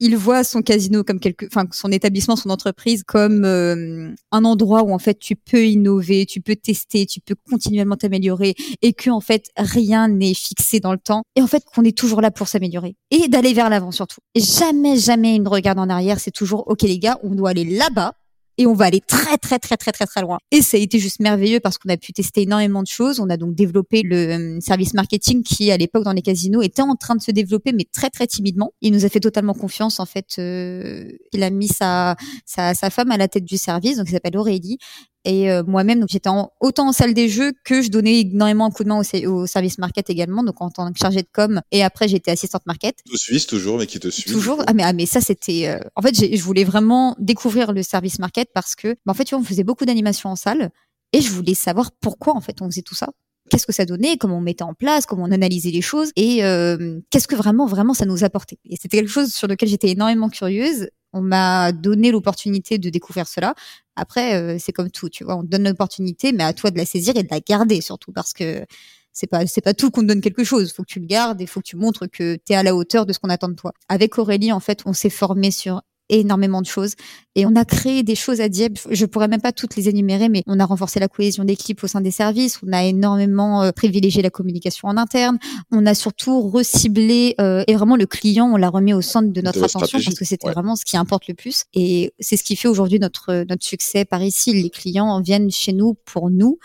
il 0.00 0.16
voit 0.16 0.44
son 0.44 0.62
casino 0.62 1.04
comme 1.04 1.20
quelque, 1.20 1.46
enfin 1.46 1.66
son 1.72 1.90
établissement, 1.90 2.36
son 2.36 2.50
entreprise 2.50 3.02
comme 3.04 3.44
euh, 3.44 4.12
un 4.32 4.44
endroit 4.44 4.82
où 4.82 4.92
en 4.92 4.98
fait 4.98 5.18
tu 5.18 5.36
peux 5.36 5.64
innover, 5.64 6.26
tu 6.26 6.40
peux 6.40 6.56
tester, 6.56 7.06
tu 7.06 7.20
peux 7.20 7.34
continuellement 7.48 7.96
t'améliorer 7.96 8.54
et 8.82 8.92
que 8.92 9.10
en 9.10 9.20
fait 9.20 9.46
rien 9.56 10.08
n'est 10.08 10.34
fixé 10.34 10.80
dans 10.80 10.92
le 10.92 10.98
temps. 10.98 11.22
Et 11.36 11.42
en 11.42 11.46
fait 11.46 11.64
qu'on 11.64 11.84
est 11.84 11.96
toujours 11.96 12.20
là 12.20 12.30
pour 12.30 12.48
s'améliorer 12.48 12.96
et 13.10 13.28
d'aller 13.28 13.52
vers 13.52 13.70
l'avant 13.70 13.90
surtout. 13.90 14.20
Jamais 14.36 14.96
jamais 14.98 15.36
une 15.36 15.48
regarde 15.48 15.78
en 15.78 15.88
arrière, 15.88 16.20
c'est 16.20 16.30
toujours 16.30 16.68
ok 16.68 16.82
les 16.82 16.98
gars, 16.98 17.18
on 17.22 17.34
doit 17.34 17.50
aller 17.50 17.64
là-bas 17.64 18.14
et 18.58 18.66
on 18.66 18.74
va 18.74 18.86
aller 18.86 19.00
très 19.00 19.38
très 19.38 19.58
très 19.58 19.76
très 19.76 19.92
très 19.92 20.06
très 20.06 20.20
loin. 20.20 20.38
Et 20.50 20.62
ça 20.62 20.76
a 20.76 20.80
été 20.80 20.98
juste 20.98 21.20
merveilleux 21.20 21.60
parce 21.60 21.78
qu'on 21.78 21.88
a 21.88 21.96
pu 21.96 22.12
tester 22.12 22.42
énormément 22.42 22.82
de 22.82 22.88
choses. 22.88 23.20
On 23.20 23.30
a 23.30 23.36
donc 23.36 23.54
développé 23.54 24.02
le 24.02 24.16
euh, 24.16 24.60
service 24.60 24.94
marketing 24.94 25.42
qui 25.42 25.70
à 25.70 25.76
l'époque 25.76 26.04
dans 26.04 26.12
les 26.12 26.22
casinos 26.22 26.60
était 26.60 26.82
en 26.82 26.96
train 26.96 27.14
de 27.14 27.22
se 27.22 27.30
développer 27.30 27.72
mais 27.72 27.86
très 27.90 28.10
très 28.10 28.26
timidement. 28.26 28.72
Il 28.82 28.92
nous 28.92 29.04
a 29.04 29.08
fait 29.08 29.20
totalement 29.20 29.54
confiance 29.54 30.00
en 30.00 30.06
fait. 30.06 30.26
Euh, 30.38 31.12
il 31.32 31.42
a 31.42 31.50
mis 31.50 31.68
sa, 31.68 32.16
sa 32.44 32.74
sa 32.74 32.90
femme 32.90 33.12
à 33.12 33.16
la 33.16 33.28
tête 33.28 33.44
du 33.44 33.56
service 33.56 33.96
donc 33.96 34.08
il 34.08 34.12
s'appelle 34.12 34.36
Aurélie 34.36 34.78
et 35.24 35.50
euh, 35.50 35.62
moi-même, 35.66 36.00
donc 36.00 36.08
j'étais 36.10 36.30
autant 36.60 36.88
en 36.88 36.92
salle 36.92 37.14
des 37.14 37.28
jeux 37.28 37.52
que 37.64 37.82
je 37.82 37.90
donnais 37.90 38.20
énormément 38.20 38.66
un 38.66 38.70
coup 38.70 38.84
de 38.84 38.88
main 38.88 39.00
au, 39.26 39.46
service 39.46 39.78
market 39.78 40.10
également, 40.10 40.42
donc 40.42 40.60
en 40.60 40.70
tant 40.70 40.90
que 40.92 40.98
chargée 40.98 41.22
de 41.22 41.28
com. 41.32 41.60
Et 41.72 41.82
après, 41.82 42.08
j'étais 42.08 42.30
assistante 42.30 42.64
market. 42.66 42.98
Tout 43.04 43.16
suisse 43.16 43.46
toujours, 43.46 43.78
mais 43.78 43.86
qui 43.86 43.98
te 43.98 44.08
suit. 44.08 44.30
Toujours. 44.30 44.62
Ah 44.66 44.74
mais 44.74 44.82
ah 44.84 44.92
mais 44.92 45.06
ça 45.06 45.20
c'était. 45.20 45.68
Euh, 45.68 45.80
en 45.96 46.02
fait, 46.02 46.14
je 46.14 46.42
voulais 46.42 46.64
vraiment 46.64 47.16
découvrir 47.18 47.72
le 47.72 47.82
service 47.82 48.18
market 48.18 48.48
parce 48.54 48.74
que, 48.74 48.94
bah, 49.04 49.12
en 49.12 49.14
fait, 49.14 49.24
tu 49.24 49.34
vois, 49.34 49.42
on 49.42 49.46
faisait 49.46 49.64
beaucoup 49.64 49.84
d'animations 49.84 50.30
en 50.30 50.36
salle 50.36 50.70
et 51.12 51.20
je 51.20 51.30
voulais 51.30 51.54
savoir 51.54 51.90
pourquoi 52.00 52.34
en 52.34 52.40
fait 52.40 52.60
on 52.60 52.66
faisait 52.66 52.82
tout 52.82 52.94
ça 52.94 53.08
qu'est-ce 53.48 53.66
que 53.66 53.72
ça 53.72 53.84
donnait, 53.84 54.16
comment 54.16 54.38
on 54.38 54.42
mettait 54.42 54.62
en 54.62 54.74
place, 54.74 55.06
comment 55.06 55.24
on 55.24 55.32
analysait 55.32 55.70
les 55.70 55.80
choses 55.80 56.10
et 56.16 56.44
euh, 56.44 57.00
qu'est-ce 57.10 57.26
que 57.26 57.34
vraiment 57.34 57.66
vraiment 57.66 57.94
ça 57.94 58.06
nous 58.06 58.24
apportait. 58.24 58.58
Et 58.64 58.76
c'était 58.76 58.98
quelque 58.98 59.10
chose 59.10 59.32
sur 59.32 59.48
lequel 59.48 59.68
j'étais 59.68 59.88
énormément 59.88 60.28
curieuse 60.28 60.90
on 61.12 61.20
m'a 61.20 61.72
donné 61.72 62.10
l'opportunité 62.10 62.78
de 62.78 62.90
découvrir 62.90 63.26
cela. 63.26 63.54
Après, 63.96 64.34
euh, 64.34 64.56
c'est 64.58 64.72
comme 64.72 64.90
tout, 64.90 65.08
tu 65.08 65.24
vois, 65.24 65.36
on 65.36 65.42
te 65.42 65.48
donne 65.48 65.64
l'opportunité, 65.64 66.32
mais 66.32 66.44
à 66.44 66.52
toi 66.52 66.70
de 66.70 66.78
la 66.78 66.86
saisir 66.86 67.16
et 67.16 67.22
de 67.22 67.28
la 67.30 67.40
garder 67.40 67.80
surtout 67.80 68.12
parce 68.12 68.32
que 68.32 68.64
c'est 69.12 69.26
pas 69.26 69.46
c'est 69.46 69.60
pas 69.60 69.74
tout 69.74 69.90
qu'on 69.90 70.02
te 70.02 70.06
donne 70.06 70.20
quelque 70.20 70.44
chose. 70.44 70.72
Faut 70.72 70.82
que 70.84 70.88
tu 70.88 71.00
le 71.00 71.06
gardes 71.06 71.40
et 71.40 71.46
faut 71.46 71.60
que 71.60 71.66
tu 71.66 71.76
montres 71.76 72.08
que 72.10 72.36
tu 72.36 72.52
es 72.52 72.54
à 72.54 72.62
la 72.62 72.74
hauteur 72.76 73.06
de 73.06 73.12
ce 73.12 73.18
qu'on 73.18 73.30
attend 73.30 73.48
de 73.48 73.54
toi. 73.54 73.72
Avec 73.88 74.18
Aurélie, 74.18 74.52
en 74.52 74.60
fait, 74.60 74.82
on 74.86 74.92
s'est 74.92 75.10
formé 75.10 75.50
sur 75.50 75.82
énormément 76.08 76.62
de 76.62 76.66
choses. 76.66 76.94
Et 77.34 77.46
on 77.46 77.54
a 77.54 77.64
créé 77.64 78.02
des 78.02 78.14
choses 78.14 78.40
à 78.40 78.48
Dieppe. 78.48 78.78
Je 78.90 79.06
pourrais 79.06 79.28
même 79.28 79.40
pas 79.40 79.52
toutes 79.52 79.76
les 79.76 79.88
énumérer, 79.88 80.28
mais 80.28 80.42
on 80.46 80.58
a 80.58 80.64
renforcé 80.64 80.98
la 80.98 81.08
cohésion 81.08 81.44
d'équipe 81.44 81.82
au 81.84 81.86
sein 81.86 82.00
des 82.00 82.10
services. 82.10 82.58
On 82.66 82.72
a 82.72 82.84
énormément 82.84 83.62
euh, 83.62 83.70
privilégié 83.70 84.22
la 84.22 84.30
communication 84.30 84.88
en 84.88 84.96
interne. 84.96 85.38
On 85.70 85.86
a 85.86 85.94
surtout 85.94 86.40
reciblé 86.48 87.34
euh, 87.40 87.62
et 87.66 87.74
vraiment 87.74 87.96
le 87.96 88.06
client, 88.06 88.50
on 88.52 88.56
l'a 88.56 88.70
remis 88.70 88.92
au 88.92 89.02
centre 89.02 89.32
de 89.32 89.40
notre 89.40 89.62
attention 89.62 89.98
parce 90.02 90.18
que 90.18 90.24
c'était 90.24 90.50
vraiment 90.50 90.76
ce 90.76 90.84
qui 90.84 90.96
importe 90.96 91.28
le 91.28 91.34
plus. 91.34 91.64
Et 91.74 92.12
c'est 92.18 92.36
ce 92.36 92.44
qui 92.44 92.56
fait 92.56 92.68
aujourd'hui 92.68 92.98
notre 92.98 93.44
notre 93.48 93.64
succès 93.64 94.04
par 94.04 94.22
ici. 94.22 94.52
Les 94.52 94.70
clients 94.70 95.20
viennent 95.20 95.50
chez 95.50 95.72
nous 95.72 95.94
pour 96.04 96.30
nous 96.30 96.58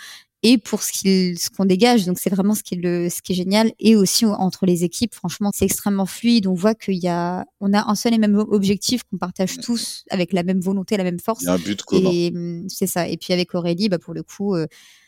et 0.43 0.57
pour 0.57 0.83
ce 0.83 0.91
qu'il 0.91 1.39
ce 1.39 1.49
qu'on 1.49 1.65
dégage. 1.65 2.05
Donc 2.05 2.19
c'est 2.19 2.29
vraiment 2.29 2.53
ce 2.53 2.61
qui 2.61 2.75
est 2.75 2.77
le 2.77 3.09
ce 3.09 3.21
qui 3.21 3.31
est 3.31 3.35
génial. 3.35 3.71
Et 3.79 3.95
aussi 3.95 4.25
entre 4.25 4.65
les 4.65 4.83
équipes 4.83 5.15
franchement 5.15 5.51
c'est 5.53 5.65
extrêmement 5.65 6.05
fluide. 6.05 6.47
On 6.47 6.53
voit 6.53 6.75
qu'il 6.75 7.01
y 7.01 7.07
a 7.07 7.45
on 7.61 7.73
a 7.73 7.89
un 7.89 7.95
seul 7.95 8.13
et 8.13 8.17
même 8.17 8.35
objectif 8.35 9.03
qu'on 9.03 9.17
partage 9.17 9.57
tous 9.57 10.03
avec 10.09 10.33
la 10.33 10.43
même 10.43 10.59
volonté 10.59 10.97
la 10.97 11.05
même 11.05 11.19
force. 11.19 11.41
Il 11.41 11.45
y 11.45 11.49
a 11.49 11.53
un 11.53 11.57
but 11.57 11.81
commun. 11.81 12.11
Et 12.13 12.31
hum, 12.35 12.65
c'est 12.67 12.87
ça. 12.87 13.07
Et 13.07 13.17
puis 13.17 13.33
avec 13.33 13.55
Aurélie 13.55 13.89
bah 13.89 13.99
pour 13.99 14.13
le 14.13 14.21
coup 14.21 14.55
euh, 14.55 14.67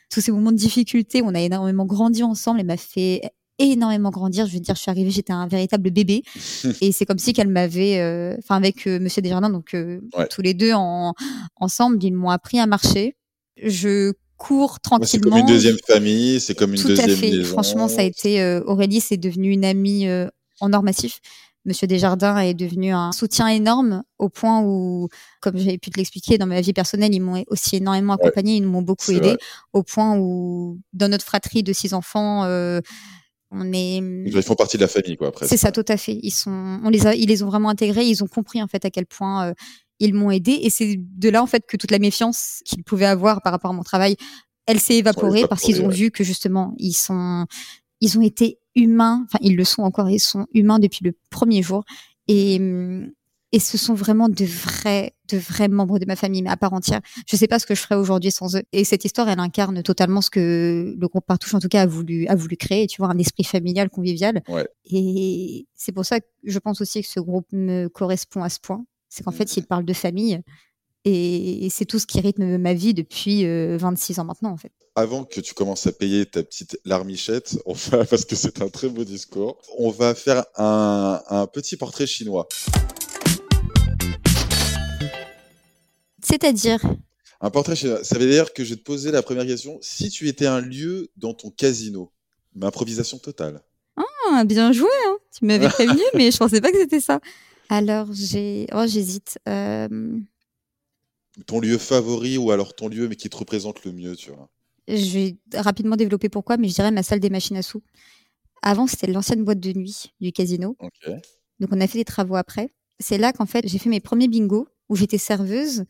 tous 0.10 0.22
ces 0.22 0.32
moments 0.32 0.51
de 0.51 0.58
difficulté 0.58 1.22
on 1.22 1.36
a 1.36 1.42
énormément 1.42 1.86
grandi 1.86 2.24
ensemble. 2.24 2.62
Elle 2.62 2.68
m'a 2.68 2.77
fait 2.77 3.22
énormément 3.58 4.10
grandir. 4.10 4.48
Je 4.48 4.54
veux 4.54 4.60
dire, 4.60 4.75
je 4.75 4.82
suis 4.82 4.92
arrivée, 4.92 5.12
j'étais 5.12 5.32
un 5.32 5.48
véritable 5.48 5.89
bébé, 5.89 6.24
et 6.82 6.92
c'est 6.92 7.06
comme 7.06 7.20
si 7.20 7.32
qu'elle 7.32 7.48
m'avait, 7.48 8.00
euh, 8.01 8.36
enfin 8.39 8.58
avec 8.58 8.86
euh, 8.86 9.00
Monsieur 9.00 9.22
Desjardins, 9.22 9.50
donc 9.50 9.74
tous 10.30 10.42
les 10.42 10.54
deux 10.54 10.74
en, 10.74 11.13
ensemble, 11.56 12.04
ils 12.04 12.12
m'ont 12.12 12.32
appris 12.32 12.60
à 12.60 12.65
marcher. 12.65 13.15
Je 13.63 14.12
court 14.38 14.80
tranquillement. 14.80 15.08
c'est 15.08 15.20
comme 15.20 15.38
une 15.38 15.46
deuxième 15.46 15.77
famille, 15.88 16.39
c'est 16.39 16.56
comme 16.56 16.74
une 16.74 16.82
Tout 16.82 16.89
deuxième 16.89 17.10
à 17.10 17.15
fait. 17.15 17.44
Franchement, 17.44 17.88
ça 17.88 18.01
a 18.01 18.04
été 18.04 18.42
euh, 18.42 18.62
Aurélie, 18.65 19.01
c'est 19.01 19.18
devenu 19.18 19.51
une 19.51 19.65
amie 19.65 20.08
euh, 20.08 20.27
en 20.60 20.74
or 20.74 20.84
massif. 20.84 21.20
Monsieur 21.65 21.88
Desjardins 21.88 22.38
est 22.38 22.54
devenu 22.54 22.94
un 22.94 23.12
soutien 23.12 23.48
énorme 23.48 24.04
au 24.20 24.30
point 24.30 24.62
où, 24.62 25.10
comme 25.42 25.58
j'avais 25.58 25.80
pu 25.80 25.89
te 25.89 25.98
l'expliquer, 25.98 26.38
dans 26.38 26.46
ma 26.46 26.62
vie 26.62 26.74
personnelle, 26.74 27.13
ils 27.13 27.20
m'ont 27.20 27.44
aussi 27.48 27.77
énormément 27.77 28.13
accompagné, 28.13 28.56
ils 28.56 28.63
m'ont 28.63 28.84
beaucoup 28.84 29.12
aidé, 29.12 29.36
au 29.74 29.82
point 29.82 30.15
où, 30.15 30.80
dans 30.94 31.10
notre 31.10 31.25
fratrie 31.25 31.63
de 31.63 31.74
six 31.74 31.96
enfants, 31.96 32.44
euh, 32.44 32.82
on 33.50 33.74
est. 33.74 33.98
Ils 33.98 34.44
font 34.44 34.54
partie 34.54 34.77
de 34.77 34.84
la 34.84 34.88
famille, 34.88 35.18
quoi. 35.18 35.30
Après. 35.30 35.48
C'est 35.48 35.58
ça, 35.58 35.72
tout 35.72 35.86
à 35.88 35.98
fait. 35.98 36.20
Ils 36.22 36.32
sont, 36.32 36.80
on 36.84 36.89
les 36.89 37.08
a, 37.08 37.15
ils 37.15 37.30
les 37.30 37.42
ont 37.42 37.48
vraiment 37.48 37.70
intégrés. 37.70 38.06
Ils 38.06 38.24
ont 38.24 38.27
compris 38.27 38.62
en 38.62 38.68
fait 38.68 38.86
à 38.86 38.92
quel 38.92 39.08
point 39.08 39.54
ils 40.00 40.14
m'ont 40.14 40.32
aidé 40.32 40.52
et 40.62 40.70
c'est 40.70 40.96
de 40.98 41.30
là 41.30 41.42
en 41.42 41.48
fait 41.48 41.64
que 41.68 41.78
toute 41.78 41.92
la 41.92 42.00
méfiance 42.00 42.62
qu'ils 42.66 42.84
pouvaient 42.84 43.06
avoir 43.06 43.42
par 43.42 43.52
rapport 43.52 43.72
à 43.72 43.74
mon 43.74 43.84
travail, 43.84 44.16
elle 44.66 44.80
s'est 44.80 44.96
évaporée 44.96 45.48
parce 45.48 45.62
qu'ils 45.62 45.82
ont 45.82 45.90
vu 45.90 46.12
que 46.12 46.24
justement 46.24 46.74
ils 46.78 46.94
sont 46.94 47.46
ils 48.02 48.18
ont 48.18 48.22
été 48.22 48.60
humains, 48.75 49.25
enfin 49.25 49.40
ils 49.42 49.56
le 49.56 49.64
sont 49.64 49.84
encore, 49.84 50.10
ils 50.10 50.20
sont 50.20 50.48
humains 50.54 50.80
depuis 50.80 51.04
le 51.04 51.14
premier 51.30 51.62
jour 51.62 51.86
et 52.28 52.60
et 53.52 53.60
ce 53.60 53.78
sont 53.78 53.94
vraiment 53.94 54.28
de 54.28 54.44
vrais 54.44 55.14
de 55.30 55.38
vrais 55.38 55.70
membres 55.70 55.98
de 55.98 56.06
ma 56.06 56.18
famille 56.18 56.42
mais 56.42 56.50
à 56.50 56.58
part 56.58 56.74
entière. 56.74 57.00
Je 57.25 57.38
sais 57.38 57.48
pas 57.48 57.58
ce 57.58 57.66
que 57.66 57.74
je 57.74 57.80
ferais 57.80 57.96
aujourd'hui 57.96 58.32
sans 58.32 58.58
eux 58.58 58.64
et 58.74 58.84
cette 58.84 59.06
histoire 59.06 59.30
elle 59.30 59.40
incarne 59.40 59.82
totalement 59.82 60.20
ce 60.20 60.30
que 60.30 60.94
le 60.98 61.08
groupe 61.08 61.25
Partouche 61.25 61.54
en 61.54 61.60
tout 61.60 61.70
cas 61.70 61.84
a 61.84 61.86
voulu 61.86 62.28
a 62.28 62.36
voulu 62.36 62.58
créer, 62.58 62.86
tu 62.88 63.02
vois 63.02 63.10
un 63.10 63.18
esprit 63.18 63.46
familial 63.46 63.90
convivial. 63.90 64.44
Et 64.92 65.68
c'est 65.74 65.94
pour 65.94 66.06
ça 66.06 66.20
que 66.20 66.25
je 66.44 66.60
pense 66.60 66.82
aussi 66.82 67.02
que 67.02 67.08
ce 67.08 67.22
groupe 67.22 67.48
me 67.54 67.88
correspond 67.88 68.44
à 68.44 68.50
ce 68.50 68.60
point 68.60 68.84
c'est 69.15 69.24
qu'en 69.24 69.31
fait, 69.31 69.55
il 69.55 69.65
parle 69.65 69.86
de 69.86 69.93
famille. 69.93 70.41
Et 71.05 71.67
c'est 71.69 71.86
tout 71.86 72.00
ce 72.00 72.07
qui 72.07 72.19
rythme 72.19 72.57
ma 72.57 72.74
vie 72.74 72.93
depuis 72.93 73.45
26 73.45 74.17
euh, 74.17 74.22
ans 74.22 74.25
maintenant, 74.25 74.51
en 74.51 74.57
fait. 74.57 74.72
Avant 74.95 75.24
que 75.24 75.39
tu 75.39 75.53
commences 75.53 75.88
à 75.88 75.91
payer 75.91 76.25
ta 76.25 76.43
petite 76.43 76.77
larmichette, 76.84 77.57
on 77.65 77.74
va, 77.74 78.03
parce 78.05 78.25
que 78.25 78.36
c'est 78.36 78.62
un 78.62 78.67
très 78.67 78.89
beau 78.89 79.05
discours, 79.05 79.62
on 79.77 79.89
va 79.89 80.15
faire 80.15 80.43
un, 80.57 81.48
petit 81.53 81.77
portrait 81.77 82.07
chinois. 82.07 82.48
C'est-à-dire? 86.22 86.79
Un 87.39 87.51
portrait 87.51 87.75
chinois. 87.75 88.03
Ça 88.03 88.17
veut 88.17 88.29
dire 88.29 88.51
que 88.51 88.65
je 88.65 88.72
vais 88.72 88.75
te 88.77 88.84
poser 88.84 89.12
la 89.12 89.22
première 89.22 89.45
question. 89.45 89.77
Si 89.81 90.10
tu 90.10 90.27
étais 90.27 90.48
un 90.48 90.60
lieu 90.60 91.10
dans 91.15 91.34
ton 91.34 91.51
casino, 91.51 92.12
improvisation 92.62 93.19
totale. 93.19 93.62
Ah, 93.95 94.43
bien 94.43 94.74
joué, 94.74 94.89
hein. 95.07 95.17
tu 95.38 95.45
m'avais 95.45 95.69
prévenu, 95.69 96.01
mais 96.15 96.31
je 96.31 96.38
pensais 96.38 96.60
pas 96.60 96.72
que 96.72 96.79
c'était 96.79 97.00
ça. 97.00 97.22
Alors, 97.69 98.07
j'ai. 98.13 98.67
Oh, 98.74 98.86
j'hésite. 98.88 99.39
Euh, 99.48 100.19
ton 101.48 101.60
lieu 101.60 101.77
favori 101.77 102.38
ou 102.38 102.51
alors 102.51 102.75
ton 102.75 102.88
lieu, 102.88 103.07
mais 103.07 103.15
qui 103.15 103.29
te 103.29 103.38
représente 103.38 103.84
le 103.84 103.91
mieux, 103.91 104.15
tu 104.15 104.31
vois 104.31 104.50
Je 104.88 105.10
vais 105.12 105.38
rapidement 105.53 105.95
développer 105.95 106.29
pourquoi, 106.29 106.57
mais 106.57 106.69
je 106.69 106.75
dirais 106.75 106.91
ma 106.91 107.03
salle 107.03 107.19
des 107.19 107.29
machines 107.29 107.57
à 107.57 107.62
sous. 107.62 107.84
Avant, 108.62 108.88
c'était 108.88 109.07
l'ancienne 109.07 109.43
boîte 109.43 109.60
de 109.60 109.74
nuit 109.74 110.13
du 110.22 110.31
casino. 110.31 110.75
Donc, 111.60 111.69
on 111.72 111.81
a 111.81 111.88
fait 111.88 112.00
des 112.00 112.05
travaux 112.05 112.36
après. 112.36 112.69
C'est 113.00 113.17
là 113.17 113.34
qu'en 113.34 113.45
fait, 113.45 113.67
j'ai 113.67 113.77
fait 113.77 113.89
mes 113.89 114.00
premiers 114.00 114.27
bingos 114.27 114.67
où 114.89 114.95
j'étais 114.95 115.17
serveuse. 115.17 115.84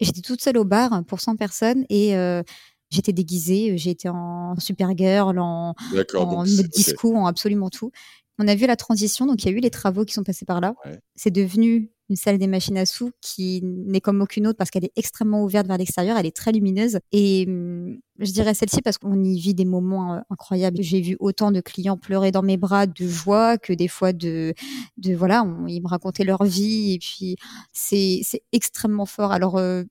J'étais 0.00 0.20
toute 0.20 0.42
seule 0.42 0.58
au 0.58 0.64
bar 0.64 1.04
pour 1.06 1.20
100 1.20 1.36
personnes 1.36 1.86
et 1.88 2.14
euh, 2.16 2.42
j'étais 2.90 3.12
déguisée. 3.14 3.78
J'étais 3.78 4.10
en 4.10 4.54
Supergirl, 4.58 5.38
en, 5.38 5.74
en 6.14 6.44
mode 6.56 6.68
disco, 6.68 7.14
en 7.16 7.26
absolument 7.26 7.70
tout. 7.70 7.90
On 8.38 8.48
a 8.48 8.54
vu 8.54 8.66
la 8.66 8.76
transition, 8.76 9.26
donc 9.26 9.42
il 9.42 9.50
y 9.50 9.54
a 9.54 9.56
eu 9.56 9.60
les 9.60 9.70
travaux 9.70 10.04
qui 10.04 10.14
sont 10.14 10.24
passés 10.24 10.44
par 10.44 10.60
là. 10.60 10.74
C'est 11.14 11.30
devenu 11.30 11.90
une 12.08 12.16
salle 12.16 12.38
des 12.38 12.46
machines 12.46 12.78
à 12.78 12.86
sous 12.86 13.10
qui 13.20 13.60
n'est 13.64 14.00
comme 14.00 14.20
aucune 14.20 14.46
autre 14.46 14.56
parce 14.56 14.70
qu'elle 14.70 14.84
est 14.84 14.92
extrêmement 14.94 15.42
ouverte 15.42 15.66
vers 15.66 15.78
l'extérieur, 15.78 16.16
elle 16.16 16.26
est 16.26 16.36
très 16.36 16.52
lumineuse. 16.52 16.98
Et 17.12 17.46
hum, 17.48 17.98
je 18.18 18.30
dirais 18.30 18.54
celle-ci 18.54 18.80
parce 18.82 18.98
qu'on 18.98 19.24
y 19.24 19.38
vit 19.40 19.54
des 19.54 19.64
moments 19.64 20.14
euh, 20.14 20.20
incroyables. 20.30 20.80
J'ai 20.82 21.00
vu 21.00 21.16
autant 21.18 21.50
de 21.50 21.60
clients 21.60 21.96
pleurer 21.96 22.30
dans 22.30 22.42
mes 22.42 22.56
bras 22.56 22.86
de 22.86 23.06
joie 23.06 23.58
que 23.58 23.72
des 23.72 23.88
fois 23.88 24.12
de, 24.12 24.54
de 24.98 25.14
voilà, 25.14 25.44
ils 25.66 25.82
me 25.82 25.88
racontaient 25.88 26.24
leur 26.24 26.44
vie 26.44 26.92
et 26.92 26.98
puis 26.98 27.36
c'est 27.72 28.22
extrêmement 28.52 29.06
fort. 29.06 29.32
Alors 29.32 29.56
euh, 29.56 29.82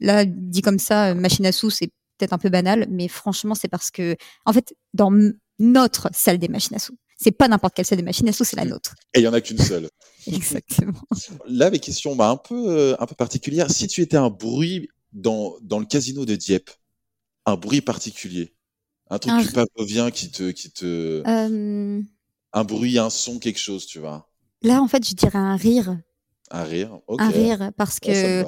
là, 0.00 0.24
dit 0.24 0.62
comme 0.62 0.78
ça, 0.78 1.14
machine 1.14 1.46
à 1.46 1.52
sous, 1.52 1.70
c'est 1.70 1.92
peut-être 2.18 2.32
un 2.32 2.38
peu 2.38 2.50
banal, 2.50 2.86
mais 2.90 3.08
franchement, 3.08 3.54
c'est 3.54 3.68
parce 3.68 3.90
que, 3.90 4.16
en 4.44 4.52
fait, 4.52 4.74
dans 4.92 5.12
notre 5.58 6.08
salle 6.12 6.38
des 6.38 6.48
machines 6.48 6.76
à 6.76 6.78
sous, 6.78 6.96
c'est 7.22 7.32
pas 7.32 7.48
n'importe 7.48 7.74
quelle 7.74 7.84
salle 7.84 7.98
de 7.98 8.04
machine 8.04 8.28
à 8.28 8.32
sous, 8.32 8.44
c'est 8.44 8.56
la 8.56 8.64
nôtre. 8.64 8.94
Et 9.14 9.20
il 9.20 9.22
y 9.24 9.28
en 9.28 9.32
a 9.32 9.40
qu'une 9.40 9.58
seule. 9.58 9.88
Exactement. 10.26 11.00
Là, 11.46 11.70
mes 11.70 11.78
questions 11.78 12.16
bah, 12.16 12.28
un 12.30 12.36
peu 12.36 12.68
euh, 12.68 12.96
un 12.98 13.06
peu 13.06 13.14
particulières. 13.14 13.70
Si 13.70 13.86
tu 13.88 14.00
étais 14.02 14.16
un 14.16 14.30
bruit 14.30 14.88
dans 15.12 15.56
dans 15.62 15.78
le 15.78 15.86
casino 15.86 16.24
de 16.24 16.36
Dieppe, 16.36 16.70
un 17.46 17.56
bruit 17.56 17.80
particulier, 17.80 18.54
Un 19.10 19.18
truc 19.18 19.32
Un 19.32 19.42
plus 19.42 19.52
pavlovien 19.52 20.10
qui 20.10 20.30
te, 20.30 20.50
qui 20.50 20.70
te, 20.70 21.22
Euh, 21.26 22.00
un 22.52 22.64
bruit, 22.64 22.98
un 22.98 23.10
son, 23.10 23.38
quelque 23.38 23.58
chose, 23.60 23.86
tu 23.86 23.98
vois. 23.98 24.28
là, 24.62 24.80
en 24.82 24.88
fait, 24.88 25.06
je 25.06 25.14
dirais 25.14 25.38
un 25.38 25.56
rire. 25.56 25.98
Un 26.50 26.64
rire. 26.64 26.98
Ok. 27.06 27.20
Un 27.20 27.28
rire, 27.30 27.70
parce 27.76 27.98
que, 28.00 28.44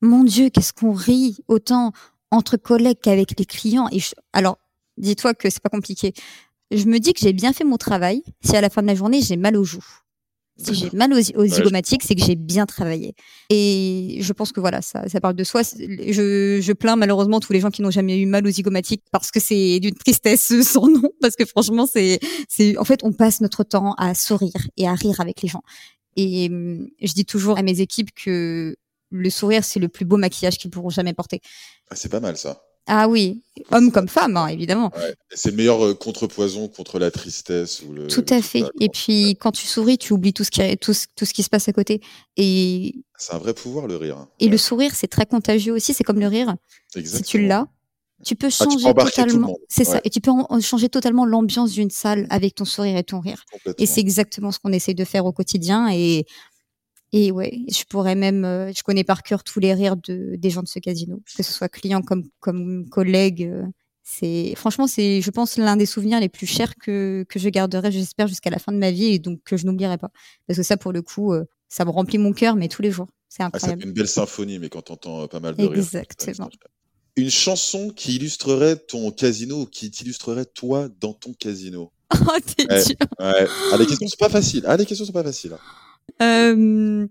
mon 0.00 0.24
Dieu, 0.24 0.48
qu'est-ce 0.50 0.72
qu'on 0.72 0.92
rit 0.92 1.38
autant 1.48 1.92
entre 2.30 2.56
collègues 2.56 2.98
qu'avec 3.02 3.38
les 3.38 3.44
clients. 3.44 3.88
Et 3.90 3.98
je- 3.98 4.14
alors, 4.32 4.58
dis-toi 4.96 5.34
que 5.34 5.50
c'est 5.50 5.60
pas 5.62 5.68
compliqué. 5.70 6.12
Je 6.70 6.84
me 6.84 6.98
dis 6.98 7.12
que 7.12 7.20
j'ai 7.20 7.32
bien 7.32 7.52
fait 7.52 7.64
mon 7.64 7.76
travail 7.76 8.22
si 8.42 8.56
à 8.56 8.60
la 8.60 8.70
fin 8.70 8.82
de 8.82 8.86
la 8.86 8.94
journée, 8.94 9.20
j'ai 9.20 9.36
mal 9.36 9.56
aux 9.56 9.64
joues. 9.64 9.84
Si 10.62 10.74
j'ai 10.74 10.90
mal 10.92 11.12
aux, 11.12 11.46
zygomatiques, 11.46 12.02
c'est 12.04 12.14
que 12.14 12.22
j'ai 12.22 12.36
bien 12.36 12.66
travaillé. 12.66 13.14
Et 13.48 14.18
je 14.20 14.32
pense 14.32 14.52
que 14.52 14.60
voilà, 14.60 14.82
ça, 14.82 15.08
ça 15.08 15.20
parle 15.20 15.34
de 15.34 15.44
soi. 15.44 15.62
Je, 15.62 16.60
je 16.60 16.72
plains 16.72 16.96
malheureusement 16.96 17.40
tous 17.40 17.52
les 17.52 17.60
gens 17.60 17.70
qui 17.70 17.80
n'ont 17.80 17.90
jamais 17.90 18.18
eu 18.18 18.26
mal 18.26 18.46
aux 18.46 18.50
zygomatiques 18.50 19.02
parce 19.10 19.30
que 19.30 19.40
c'est 19.40 19.80
d'une 19.80 19.94
tristesse 19.94 20.52
sans 20.62 20.86
nom. 20.86 21.08
Parce 21.20 21.34
que 21.34 21.46
franchement, 21.46 21.86
c'est, 21.86 22.20
c'est, 22.48 22.76
en 22.76 22.84
fait, 22.84 23.00
on 23.04 23.12
passe 23.12 23.40
notre 23.40 23.64
temps 23.64 23.94
à 23.94 24.14
sourire 24.14 24.68
et 24.76 24.86
à 24.86 24.94
rire 24.94 25.20
avec 25.20 25.40
les 25.40 25.48
gens. 25.48 25.62
Et 26.16 26.48
hum, 26.50 26.88
je 27.00 27.12
dis 27.14 27.24
toujours 27.24 27.58
à 27.58 27.62
mes 27.62 27.80
équipes 27.80 28.10
que 28.14 28.76
le 29.10 29.30
sourire, 29.30 29.64
c'est 29.64 29.80
le 29.80 29.88
plus 29.88 30.04
beau 30.04 30.18
maquillage 30.18 30.58
qu'ils 30.58 30.70
pourront 30.70 30.90
jamais 30.90 31.14
porter. 31.14 31.40
Ah, 31.90 31.96
c'est 31.96 32.10
pas 32.10 32.20
mal 32.20 32.36
ça. 32.36 32.62
Ah 32.86 33.08
oui, 33.08 33.42
homme 33.70 33.92
comme 33.92 34.08
femme, 34.08 34.36
hein, 34.36 34.48
évidemment. 34.48 34.90
Ouais. 34.96 35.14
C'est 35.32 35.50
le 35.50 35.56
meilleur 35.56 35.84
euh, 35.84 35.94
contrepoison 35.94 36.66
contre 36.68 36.98
la 36.98 37.10
tristesse 37.10 37.82
ou 37.88 37.92
le. 37.92 38.06
Tout 38.08 38.24
à 38.30 38.42
fait. 38.42 38.64
Et 38.80 38.88
puis, 38.88 39.36
quand 39.40 39.52
tu 39.52 39.66
souris, 39.66 39.96
tu 39.98 40.12
oublies 40.12 40.32
tout 40.32 40.42
ce 40.44 40.50
qui, 40.50 40.76
tout, 40.78 40.92
ce- 40.94 41.06
tout 41.14 41.24
ce 41.24 41.32
qui 41.32 41.42
se 41.42 41.48
passe 41.50 41.68
à 41.68 41.72
côté. 41.72 42.00
Et, 42.36 42.94
C'est 43.16 43.34
un 43.34 43.38
vrai 43.38 43.54
pouvoir 43.54 43.86
le 43.86 43.96
rire. 43.96 44.26
et 44.40 44.46
Ouais, 44.46 44.50
le 44.50 44.58
sourire, 44.58 44.92
c'est 44.94 45.06
très 45.08 45.26
contagieux 45.26 45.72
aussi. 45.72 45.94
C'est 45.94 46.04
comme 46.04 46.18
le 46.20 46.26
rire. 46.26 46.54
Si 47.04 47.22
tu 47.22 47.46
l'as, 47.46 47.66
tu 48.24 48.34
peux 48.34 48.48
Ah, 48.48 48.50
tu 48.50 48.64
peux 48.66 48.70
changer 48.72 48.94
totalement. 48.94 49.56
C'est 49.68 49.84
ça. 49.84 50.00
Et 50.04 50.10
tu 50.10 50.20
peux 50.20 50.30
en- 50.32 50.60
changer 50.60 50.88
totalement 50.88 51.24
l'ambiance 51.24 51.72
d'une 51.72 51.90
salle 51.90 52.26
avec 52.30 52.54
ton 52.56 52.64
sourire 52.64 52.96
et 52.96 53.04
ton 53.04 53.20
rire. 53.20 53.44
Et 53.78 53.86
c'est 53.86 54.00
exactement 54.00 54.50
ce 54.52 54.58
qu'on 54.58 54.72
essaie 54.72 54.94
de 54.94 55.04
faire 55.04 55.26
au 55.26 55.32
quotidien. 55.32 55.88
Et, 55.92 56.26
et 57.12 57.30
ouais, 57.32 57.60
je 57.68 57.84
pourrais 57.84 58.14
même, 58.14 58.44
euh, 58.44 58.72
je 58.74 58.82
connais 58.82 59.04
par 59.04 59.22
cœur 59.22 59.42
tous 59.44 59.60
les 59.60 59.74
rires 59.74 59.96
de, 59.96 60.36
des 60.36 60.50
gens 60.50 60.62
de 60.62 60.68
ce 60.68 60.78
casino, 60.78 61.20
que 61.36 61.42
ce 61.42 61.52
soit 61.52 61.68
clients 61.68 62.02
comme, 62.02 62.24
comme 62.40 62.88
collègues. 62.88 63.44
euh, 63.44 63.64
C'est, 64.02 64.54
franchement, 64.56 64.86
c'est, 64.86 65.20
je 65.20 65.30
pense, 65.30 65.56
l'un 65.56 65.76
des 65.76 65.86
souvenirs 65.86 66.20
les 66.20 66.28
plus 66.28 66.46
chers 66.46 66.74
que, 66.76 67.24
que 67.28 67.38
je 67.38 67.48
garderai, 67.48 67.90
j'espère, 67.92 68.26
jusqu'à 68.28 68.50
la 68.50 68.58
fin 68.58 68.72
de 68.72 68.78
ma 68.78 68.90
vie 68.90 69.06
et 69.06 69.18
donc 69.18 69.40
que 69.44 69.56
je 69.56 69.66
n'oublierai 69.66 69.98
pas. 69.98 70.10
Parce 70.46 70.56
que 70.58 70.62
ça, 70.64 70.76
pour 70.76 70.92
le 70.92 71.02
coup, 71.02 71.32
euh, 71.32 71.44
ça 71.68 71.84
me 71.84 71.90
remplit 71.90 72.18
mon 72.18 72.32
cœur, 72.32 72.56
mais 72.56 72.68
tous 72.68 72.82
les 72.82 72.90
jours. 72.90 73.06
C'est 73.28 73.42
Ah, 73.44 73.50
ça 73.52 73.56
incroyable. 73.56 73.82
fait 73.82 73.88
une 73.88 73.94
belle 73.94 74.08
symphonie, 74.08 74.58
mais 74.58 74.68
quand 74.68 74.82
t'entends 74.82 75.28
pas 75.28 75.38
mal 75.40 75.54
de 75.56 75.64
rire. 75.64 75.78
Exactement. 75.78 76.48
Une 77.16 77.30
chanson 77.30 77.90
qui 77.90 78.16
illustrerait 78.16 78.76
ton 78.76 79.10
casino 79.12 79.62
ou 79.62 79.66
qui 79.66 79.90
t'illustrerait 79.90 80.46
toi 80.46 80.88
dans 81.00 81.12
ton 81.12 81.32
casino? 81.32 81.92
Oh, 82.12 82.36
t'es 82.44 82.66
Ouais. 82.68 82.84
dur. 82.84 82.96
Ouais. 83.20 83.46
Ah, 83.72 83.76
les 83.76 83.86
questions 83.86 84.08
sont 84.08 84.16
pas 84.18 84.28
faciles. 84.28 84.64
Ah, 84.66 84.76
les 84.76 84.84
questions 84.86 85.06
sont 85.06 85.12
pas 85.12 85.22
faciles. 85.22 85.52
hein. 85.52 85.58
Euh, 86.22 87.06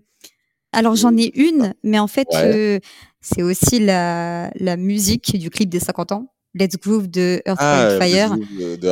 alors 0.72 0.94
j'en 0.96 1.16
ai 1.16 1.32
une, 1.38 1.74
mais 1.82 1.98
en 1.98 2.06
fait 2.06 2.28
Ouais. 2.32 2.54
euh, 2.54 2.78
c'est 3.20 3.42
aussi 3.42 3.78
la, 3.80 4.50
la 4.56 4.76
musique 4.76 5.36
du 5.38 5.50
clip 5.50 5.68
des 5.68 5.80
50 5.80 6.12
ans, 6.12 6.32
Let's 6.54 6.76
Groove 6.76 7.08
de 7.08 7.42
Earth, 7.46 7.58
Ah, 7.60 7.96
Fire. 8.00 8.36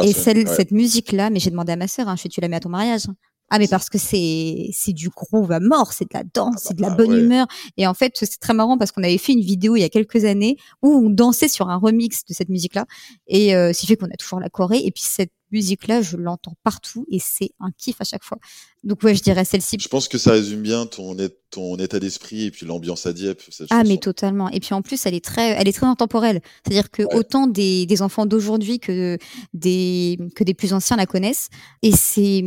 Et 0.05 0.13
celle, 0.13 0.39
Ouais. 0.49 0.55
cette 0.55 0.71
musique-là, 0.71 1.31
mais 1.31 1.39
j'ai 1.41 1.51
demandé 1.51 1.73
à 1.73 1.77
ma 1.77 1.89
sœur, 1.89 2.09
hein, 2.09 2.17
je 2.17 2.23
fais 2.23 2.29
tu 2.29 2.41
la 2.41 2.49
mets 2.49 2.57
à 2.57 2.61
ton 2.61 2.69
mariage? 2.69 3.03
Ah 3.51 3.59
mais 3.59 3.67
parce 3.67 3.89
que 3.89 3.97
c'est 3.97 4.69
c'est 4.75 4.93
du 4.93 5.09
groove 5.09 5.51
à 5.53 5.59
mort, 5.59 5.95
c'est 5.95 6.05
de 6.05 6.11
la 6.13 6.23
danse, 6.35 6.65
c'est 6.65 6.77
de 6.77 6.83
la 6.83 6.91
bah, 6.91 6.97
bonne 6.97 7.13
ouais. 7.13 7.21
humeur. 7.21 7.47
Et 7.79 7.87
en 7.87 7.95
fait 7.95 8.13
c'est 8.15 8.39
très 8.39 8.53
marrant 8.53 8.77
parce 8.77 8.93
qu'on 8.93 9.03
avait 9.03 9.17
fait 9.17 9.33
une 9.33 9.41
vidéo 9.41 9.75
il 9.75 9.81
y 9.81 9.85
a 9.85 9.89
quelques 9.89 10.27
années 10.27 10.59
où 10.83 10.93
on 10.93 11.09
dansait 11.09 11.49
sur 11.49 11.71
un 11.71 11.77
remix 11.77 12.27
de 12.27 12.35
cette 12.35 12.51
musique-là. 12.51 12.85
Et 13.27 13.57
euh, 13.57 13.73
ce 13.73 13.81
qui 13.81 13.87
fait 13.87 13.97
qu'on 13.97 14.05
a 14.13 14.17
toujours 14.19 14.39
la 14.41 14.51
Corée. 14.51 14.81
Et 14.85 14.91
puis 14.91 15.03
cette 15.03 15.33
musique-là, 15.53 16.03
je 16.03 16.17
l'entends 16.17 16.55
partout 16.65 17.07
et 17.11 17.19
c'est 17.19 17.51
un 17.61 17.71
kiff 17.77 18.01
à 18.01 18.05
chaque 18.05 18.25
fois. 18.25 18.39
Donc 18.85 19.03
ouais, 19.03 19.15
je 19.15 19.23
dirais 19.23 19.45
celle-ci. 19.45 19.77
Je 19.81 19.89
pense 19.89 20.07
que 20.09 20.19
ça 20.19 20.31
résume 20.33 20.63
bien 20.63 20.87
ton, 20.87 21.17
ton 21.51 21.77
état 21.77 21.99
d'esprit 21.99 22.45
et 22.45 22.51
puis 22.53 22.65
l'ambiance 22.65 23.07
à 23.07 23.13
Dieppe. 23.13 23.43
Cette 23.51 23.67
Ah 23.71 23.79
chanson. 23.81 23.89
mais 23.91 23.99
totalement. 23.99 24.49
Et 24.51 24.61
puis 24.61 24.73
en 24.75 24.83
plus, 24.83 25.05
elle 25.05 25.15
est 25.15 25.25
très, 25.25 25.51
elle 25.51 25.67
est 25.67 25.73
très 25.73 25.87
intemporelle. 25.87 26.41
C'est-à-dire 26.65 26.91
que 26.91 27.03
Ouais. 27.03 27.15
autant 27.17 27.47
des, 27.49 27.87
des 27.87 28.03
enfants 28.03 28.25
d'aujourd'hui 28.27 28.79
que 28.79 29.19
des 29.55 30.19
que 30.37 30.45
des 30.45 30.55
plus 30.55 30.73
anciens 30.73 30.97
la 30.97 31.07
connaissent. 31.07 31.49
Et 31.83 31.93
c'est 31.93 32.39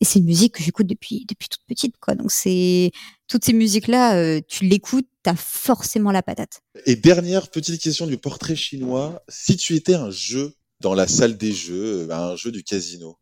et 0.00 0.04
c'est 0.04 0.18
une 0.18 0.26
musique 0.26 0.54
que 0.56 0.62
j'écoute 0.62 0.86
depuis 0.86 1.24
depuis 1.28 1.48
toute 1.48 1.64
petite 1.66 1.94
quoi. 1.98 2.14
Donc 2.14 2.30
c'est 2.30 2.90
toutes 3.26 3.44
ces 3.44 3.52
musiques 3.54 3.88
là, 3.88 4.40
tu 4.42 4.64
l'écoutes, 4.66 5.06
t'as 5.22 5.34
forcément 5.36 6.12
la 6.12 6.22
patate. 6.22 6.60
Et 6.84 6.94
dernière 6.96 7.48
petite 7.50 7.80
question 7.80 8.06
du 8.06 8.18
portrait 8.18 8.54
chinois. 8.56 9.22
Si 9.30 9.56
tu 9.56 9.74
étais 9.76 9.94
un 9.94 10.10
jeu 10.10 10.54
dans 10.84 10.94
la 10.94 11.08
salle 11.08 11.38
des 11.38 11.52
jeux, 11.52 12.06
euh, 12.10 12.14
un 12.14 12.36
jeu 12.36 12.52
du 12.52 12.62
casino, 12.62 13.16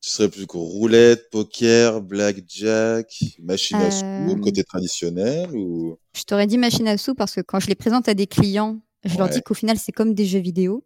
tu 0.00 0.08
serais 0.08 0.30
plus 0.30 0.46
Roulette, 0.50 1.28
poker, 1.30 2.00
blackjack, 2.00 3.12
machine 3.42 3.76
à 3.76 3.90
sous, 3.90 4.02
Euh. 4.04 4.34
côté 4.36 4.64
traditionnel 4.64 5.50
ou? 5.54 5.98
Je 6.16 6.22
t'aurais 6.22 6.46
dit 6.46 6.56
machine 6.56 6.88
à 6.88 6.96
sous 6.96 7.14
parce 7.14 7.34
que 7.34 7.42
quand 7.42 7.60
je 7.60 7.66
les 7.68 7.74
présente 7.74 8.08
à 8.08 8.14
des 8.14 8.26
clients, 8.26 8.80
je 9.04 9.18
leur 9.18 9.28
dis 9.28 9.42
qu'au 9.42 9.52
final 9.54 9.76
c'est 9.78 9.92
comme 9.92 10.14
des 10.14 10.24
jeux 10.24 10.38
vidéo. 10.38 10.84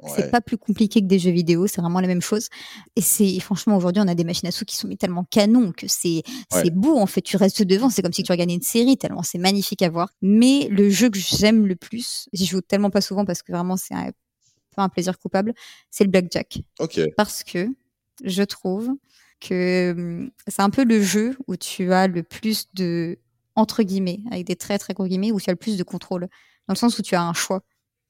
Ouais. 0.00 0.10
C'est 0.16 0.30
pas 0.30 0.40
plus 0.40 0.56
compliqué 0.58 1.00
que 1.00 1.06
des 1.06 1.18
jeux 1.18 1.30
vidéo, 1.30 1.66
c'est 1.66 1.80
vraiment 1.82 2.00
la 2.00 2.08
même 2.08 2.20
chose. 2.22 2.48
Et 2.96 3.00
c'est 3.02 3.38
franchement 3.40 3.76
aujourd'hui 3.76 4.02
on 4.04 4.08
a 4.08 4.14
des 4.14 4.24
machines 4.24 4.48
à 4.48 4.52
sous 4.52 4.64
qui 4.64 4.76
sont 4.76 4.88
tellement 4.96 5.24
canons 5.30 5.72
que 5.72 5.86
c'est 5.86 6.22
Ouais. 6.54 6.70
beau 6.70 6.96
en 6.96 7.06
fait. 7.06 7.20
Tu 7.20 7.36
restes 7.36 7.62
devant, 7.62 7.90
c'est 7.90 8.00
comme 8.02 8.12
si 8.14 8.22
tu 8.22 8.32
regardais 8.32 8.54
une 8.54 8.62
série 8.62 8.96
tellement 8.96 9.22
c'est 9.22 9.38
magnifique 9.38 9.82
à 9.82 9.90
voir. 9.90 10.08
Mais 10.22 10.66
le 10.70 10.88
jeu 10.88 11.10
que 11.10 11.18
j'aime 11.18 11.66
le 11.66 11.76
plus, 11.76 12.26
j'y 12.32 12.46
joue 12.46 12.62
tellement 12.62 12.90
pas 12.90 13.02
souvent 13.02 13.24
parce 13.26 13.42
que 13.42 13.52
vraiment 13.52 13.76
c'est 13.76 13.94
un, 14.74 14.76
pas 14.76 14.82
un 14.82 14.88
plaisir 14.88 15.18
coupable, 15.18 15.54
c'est 15.90 16.04
le 16.04 16.10
blackjack. 16.10 16.58
Parce 17.16 17.42
que 17.44 17.68
je 18.22 18.42
trouve 18.42 18.90
que 19.40 19.92
hum, 19.92 20.30
c'est 20.46 20.62
un 20.62 20.70
peu 20.70 20.84
le 20.84 21.02
jeu 21.02 21.36
où 21.46 21.56
tu 21.56 21.92
as 21.92 22.06
le 22.06 22.22
plus 22.22 22.68
de 22.74 23.18
entre 23.56 23.82
guillemets 23.82 24.20
avec 24.30 24.46
des 24.46 24.56
très 24.56 24.78
très 24.78 24.94
gros 24.94 25.06
guillemets 25.06 25.32
où 25.32 25.40
tu 25.40 25.50
as 25.50 25.52
le 25.52 25.58
plus 25.58 25.76
de 25.76 25.84
contrôle. 25.84 26.28
Dans 26.66 26.74
le 26.74 26.78
sens 26.78 26.98
où 26.98 27.02
tu 27.02 27.14
as 27.14 27.22
un 27.22 27.34
choix 27.34 27.62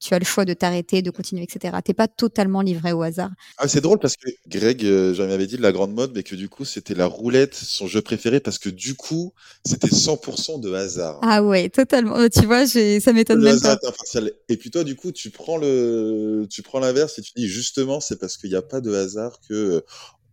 tu 0.04 0.14
as 0.14 0.18
le 0.18 0.24
choix 0.24 0.44
de 0.44 0.54
t'arrêter 0.54 1.02
de 1.02 1.10
continuer 1.10 1.42
etc 1.42 1.76
t'es 1.84 1.94
pas 1.94 2.08
totalement 2.08 2.60
livré 2.60 2.92
au 2.92 3.02
hasard 3.02 3.30
Ah, 3.58 3.68
c'est 3.68 3.80
drôle 3.80 3.98
parce 3.98 4.16
que 4.16 4.28
Greg, 4.48 4.84
euh, 4.84 5.14
j'avais 5.14 5.32
avait 5.34 5.46
dit 5.46 5.56
de 5.56 5.62
la 5.62 5.72
grande 5.72 5.94
mode, 5.94 6.12
mais 6.14 6.22
que 6.22 6.34
du 6.36 6.48
coup, 6.48 6.64
c'était 6.64 6.94
la 6.94 7.06
roulette, 7.06 7.54
son 7.54 7.86
jeu 7.86 8.02
préféré, 8.02 8.40
parce 8.40 8.58
que 8.58 8.68
du 8.68 8.94
coup, 8.94 9.32
c'était 9.64 9.88
100% 9.88 10.60
de 10.60 10.72
hasard. 10.72 11.18
ah 11.22 11.42
ouais 11.42 11.68
totalement 11.68 12.16
tu 12.28 12.46
vois 12.46 12.66
ça 12.66 13.12
m'étonne 13.12 13.38
Le 13.38 13.44
même 13.44 13.54
hasard 13.54 13.80
pas 13.80 13.88
impartial. 13.88 14.32
Et 14.48 14.56
puis 14.56 14.70
toi, 14.70 14.84
du 14.84 14.94
coup, 14.96 15.12
tu 15.12 15.30
prends 15.30 15.56
le, 15.56 16.46
tu 16.50 16.62
prends 16.62 16.78
l'inverse 16.78 17.18
et 17.18 17.22
tu 17.22 17.32
dis 17.36 17.48
justement, 17.48 18.00
c'est 18.00 18.18
parce 18.18 18.36
qu'il 18.36 18.50
n'y 18.50 18.56
a 18.56 18.62
pas 18.62 18.80
de 18.80 18.92
hasard 18.94 19.40
que 19.48 19.84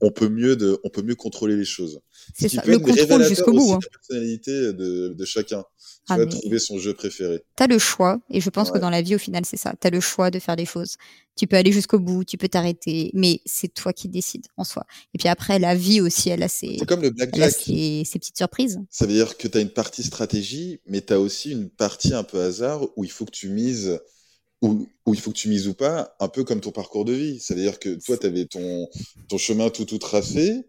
on 0.02 0.12
peut 0.12 0.30
mieux 0.30 0.56
de, 0.56 0.80
on 0.84 0.90
peut 0.90 1.02
mieux 1.04 1.16
contrôler 1.16 1.56
les 1.56 1.66
choses. 1.66 2.02
Ce 2.38 2.48
c'est 2.48 2.56
ça 2.56 2.62
peut 2.62 2.72
le 2.72 2.80
contrôle 2.80 3.24
jusqu'au 3.24 3.52
bout 3.54 3.74
hein. 3.74 3.80
la 3.82 3.90
personnalité 3.90 4.52
de, 4.74 5.14
de 5.18 5.26
chacun. 5.26 5.64
Tu 6.08 6.14
Ah, 6.14 6.18
vas 6.18 6.26
trouver 6.26 6.58
son 6.58 6.80
jeu 6.80 6.96
préféré. 6.96 7.44
T'as 7.56 7.68
le 7.68 7.78
choix, 7.78 8.20
et 8.32 8.42
je 8.42 8.50
pense 8.50 8.72
que 8.72 8.80
dans 8.80 8.90
la 8.90 9.04
vie, 9.04 9.14
au 9.14 9.20
final, 9.20 9.46
c'est 9.46 9.58
ça. 9.58 9.74
T'as 9.80 9.92
le 9.92 10.00
choix 10.00 10.32
de 10.32 10.40
faire 10.40 10.56
des 10.56 10.66
choses. 10.66 10.96
Tu 11.38 11.46
peux 11.46 11.56
aller 11.56 11.72
jusqu'au 11.72 12.00
bout, 12.00 12.24
tu 12.24 12.38
peux 12.38 12.50
t'arrêter, 12.50 13.12
mais 13.14 13.40
c'est 13.46 13.72
toi 13.72 13.94
qui 13.94 14.10
décides 14.10 14.48
en 14.58 14.64
soi. 14.64 14.86
Et 15.14 15.20
puis 15.20 15.28
après, 15.30 15.60
la 15.60 15.76
vie 15.76 16.02
aussi, 16.02 16.30
elle 16.30 16.42
a 16.42 16.48
ses, 16.48 16.78
C'est 16.80 16.86
comme 16.88 17.04
le 17.04 17.12
blackjack. 17.12 17.52
ses, 17.52 18.04
ses 18.04 18.18
petites 18.20 18.38
surprises. 18.38 18.80
Ça 18.90 19.06
veut 19.06 19.14
dire 19.14 19.38
que 19.38 19.48
tu 19.48 19.58
as 19.58 19.62
une 19.62 19.70
partie 19.70 20.02
stratégie, 20.04 20.80
mais 20.88 21.02
tu 21.02 21.14
as 21.14 21.20
aussi 21.20 21.52
une 21.52 21.70
partie 21.70 22.14
un 22.16 22.24
peu 22.24 22.42
hasard 22.42 22.88
où 22.98 23.04
il 23.04 23.12
faut 23.12 23.26
que 23.26 23.32
tu 23.32 23.50
mises, 23.50 24.00
où, 24.62 24.88
où 25.06 25.14
il 25.14 25.20
faut 25.20 25.32
que 25.32 25.38
tu 25.38 25.50
mises 25.50 25.68
ou 25.68 25.74
pas, 25.74 26.16
un 26.20 26.28
peu 26.28 26.44
comme 26.44 26.62
ton 26.62 26.72
parcours 26.72 27.06
de 27.06 27.14
vie. 27.14 27.40
Ça 27.40 27.54
veut 27.56 27.62
dire 27.62 27.80
que 27.80 27.90
toi, 28.06 28.18
tu 28.18 28.26
avais 28.28 28.46
ton, 28.46 28.88
ton 29.28 29.38
chemin 29.38 29.70
tout 29.70 29.86
tout 29.86 29.98
tracé, 29.98 30.62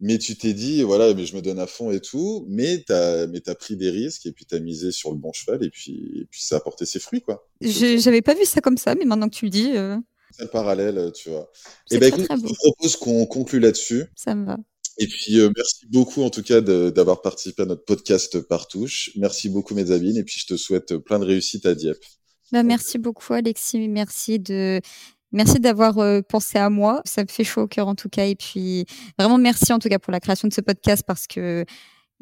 mais 0.00 0.18
tu 0.18 0.36
t'es 0.36 0.52
dit, 0.54 0.82
voilà, 0.82 1.12
mais 1.14 1.26
je 1.26 1.34
me 1.36 1.42
donne 1.42 1.58
à 1.58 1.66
fond 1.66 1.90
et 1.90 2.00
tout, 2.00 2.44
mais 2.48 2.82
tu 2.86 2.92
as, 2.92 3.26
mais 3.26 3.46
as 3.48 3.54
pris 3.54 3.76
des 3.76 3.90
risques 3.90 4.24
et 4.26 4.32
puis 4.32 4.44
tu 4.46 4.54
as 4.54 4.60
misé 4.60 4.92
sur 4.92 5.10
le 5.10 5.16
bon 5.18 5.32
cheval 5.32 5.62
et 5.64 5.70
puis, 5.70 5.92
et 6.22 6.24
puis 6.30 6.40
ça 6.42 6.56
a 6.56 6.60
porté 6.60 6.86
ses 6.86 7.00
fruits, 7.00 7.20
quoi. 7.22 7.46
Je- 7.60 7.98
J'avais 7.98 8.22
pas 8.22 8.34
vu 8.34 8.44
ça 8.44 8.60
comme 8.60 8.78
ça, 8.78 8.94
mais 8.94 9.04
maintenant 9.04 9.28
que 9.28 9.34
tu 9.36 9.44
le 9.46 9.50
dis, 9.50 9.72
euh, 9.76 9.96
C'est 10.36 10.44
le 10.44 10.48
parallèle, 10.50 11.10
tu 11.12 11.28
vois. 11.30 11.50
Et 11.90 11.98
ben 11.98 12.10
très 12.10 12.22
écoute, 12.22 12.38
je 12.42 12.48
te 12.48 12.54
propose 12.54 12.96
qu'on 12.96 13.26
conclue 13.26 13.58
là-dessus. 13.60 14.04
Ça 14.14 14.34
me 14.36 14.46
va. 14.46 14.58
Et 14.98 15.06
puis, 15.06 15.40
euh, 15.40 15.50
merci 15.56 15.86
beaucoup 15.88 16.22
en 16.22 16.30
tout 16.30 16.42
cas 16.42 16.60
d'avoir 16.60 17.20
participé 17.22 17.62
à 17.62 17.66
notre 17.66 17.84
podcast 17.84 18.38
Partouche. 18.40 19.10
Merci 19.16 19.48
beaucoup, 19.48 19.74
Mezzabine. 19.74 20.16
Et 20.16 20.24
puis, 20.24 20.38
je 20.40 20.46
te 20.46 20.56
souhaite 20.56 20.96
plein 20.98 21.18
de 21.18 21.24
réussite 21.24 21.64
à 21.66 21.74
Dieppe. 21.74 22.04
Bah, 22.52 22.62
merci 22.62 22.98
beaucoup, 22.98 23.32
Alexis. 23.32 23.88
Merci 23.88 24.38
de, 24.38 24.80
merci 25.32 25.60
d'avoir 25.60 25.98
euh, 25.98 26.20
pensé 26.22 26.58
à 26.58 26.70
moi. 26.70 27.00
Ça 27.04 27.22
me 27.22 27.28
fait 27.28 27.44
chaud 27.44 27.62
au 27.62 27.66
cœur, 27.66 27.88
en 27.88 27.94
tout 27.94 28.08
cas. 28.08 28.26
Et 28.26 28.34
puis, 28.34 28.86
vraiment, 29.18 29.38
merci 29.38 29.72
en 29.72 29.78
tout 29.78 29.88
cas 29.88 29.98
pour 29.98 30.12
la 30.12 30.20
création 30.20 30.48
de 30.48 30.52
ce 30.52 30.60
podcast 30.60 31.04
parce 31.06 31.26
que 31.26 31.64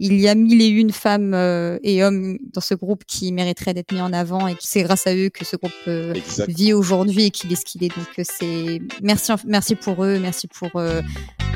il 0.00 0.20
y 0.20 0.28
a 0.28 0.36
mille 0.36 0.62
et 0.62 0.68
une 0.68 0.92
femmes 0.92 1.34
euh, 1.34 1.76
et 1.82 2.04
hommes 2.04 2.38
dans 2.52 2.60
ce 2.60 2.74
groupe 2.74 3.04
qui 3.04 3.32
mériteraient 3.32 3.74
d'être 3.74 3.90
mis 3.92 4.00
en 4.00 4.12
avant 4.12 4.46
et 4.46 4.54
c'est 4.60 4.84
grâce 4.84 5.08
à 5.08 5.16
eux 5.16 5.28
que 5.28 5.44
ce 5.44 5.56
groupe 5.56 5.72
euh, 5.88 6.14
vit 6.46 6.72
aujourd'hui 6.72 7.24
et 7.24 7.30
qu'il 7.30 7.52
est 7.52 7.56
ce 7.56 7.64
qu'il 7.64 7.82
est. 7.82 7.88
Donc, 7.88 8.06
c'est 8.22 8.80
merci, 9.02 9.32
merci 9.44 9.74
pour 9.74 10.04
eux, 10.04 10.20
merci 10.20 10.46
pour 10.46 10.70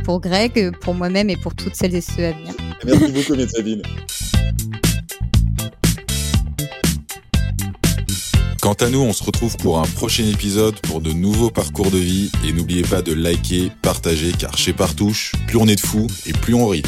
pour 0.05 0.21
Greg, 0.21 0.77
pour 0.79 0.95
moi-même 0.95 1.31
et 1.31 1.37
pour 1.37 1.55
toutes 1.55 1.77
celles 1.77 1.95
et 1.95 2.01
ceux 2.01 2.25
à 2.25 2.33
venir. 2.33 2.55
Merci 2.85 3.13
beaucoup, 3.13 3.37
Mezzabine. 3.37 3.83
Quant 8.63 8.75
à 8.75 8.89
nous, 8.91 9.01
on 9.01 9.13
se 9.13 9.25
retrouve 9.25 9.57
pour 9.57 9.81
un 9.81 9.87
prochain 9.89 10.23
épisode 10.23 10.79
pour 10.83 11.01
de 11.01 11.11
nouveaux 11.11 11.51
parcours 11.51 11.91
de 11.91 11.99
vie 11.99 12.31
et 12.47 12.53
n'oubliez 12.53 12.83
pas 12.83 13.03
de 13.03 13.13
liker, 13.13 13.73
partager 13.83 14.31
car 14.31 14.57
chez 14.57 14.73
Partouche, 14.73 15.33
plus 15.49 15.57
on 15.57 15.67
est 15.67 15.75
de 15.75 15.81
fous 15.81 16.07
et 16.27 16.33
plus 16.33 16.55
on 16.55 16.69
rit. 16.69 16.85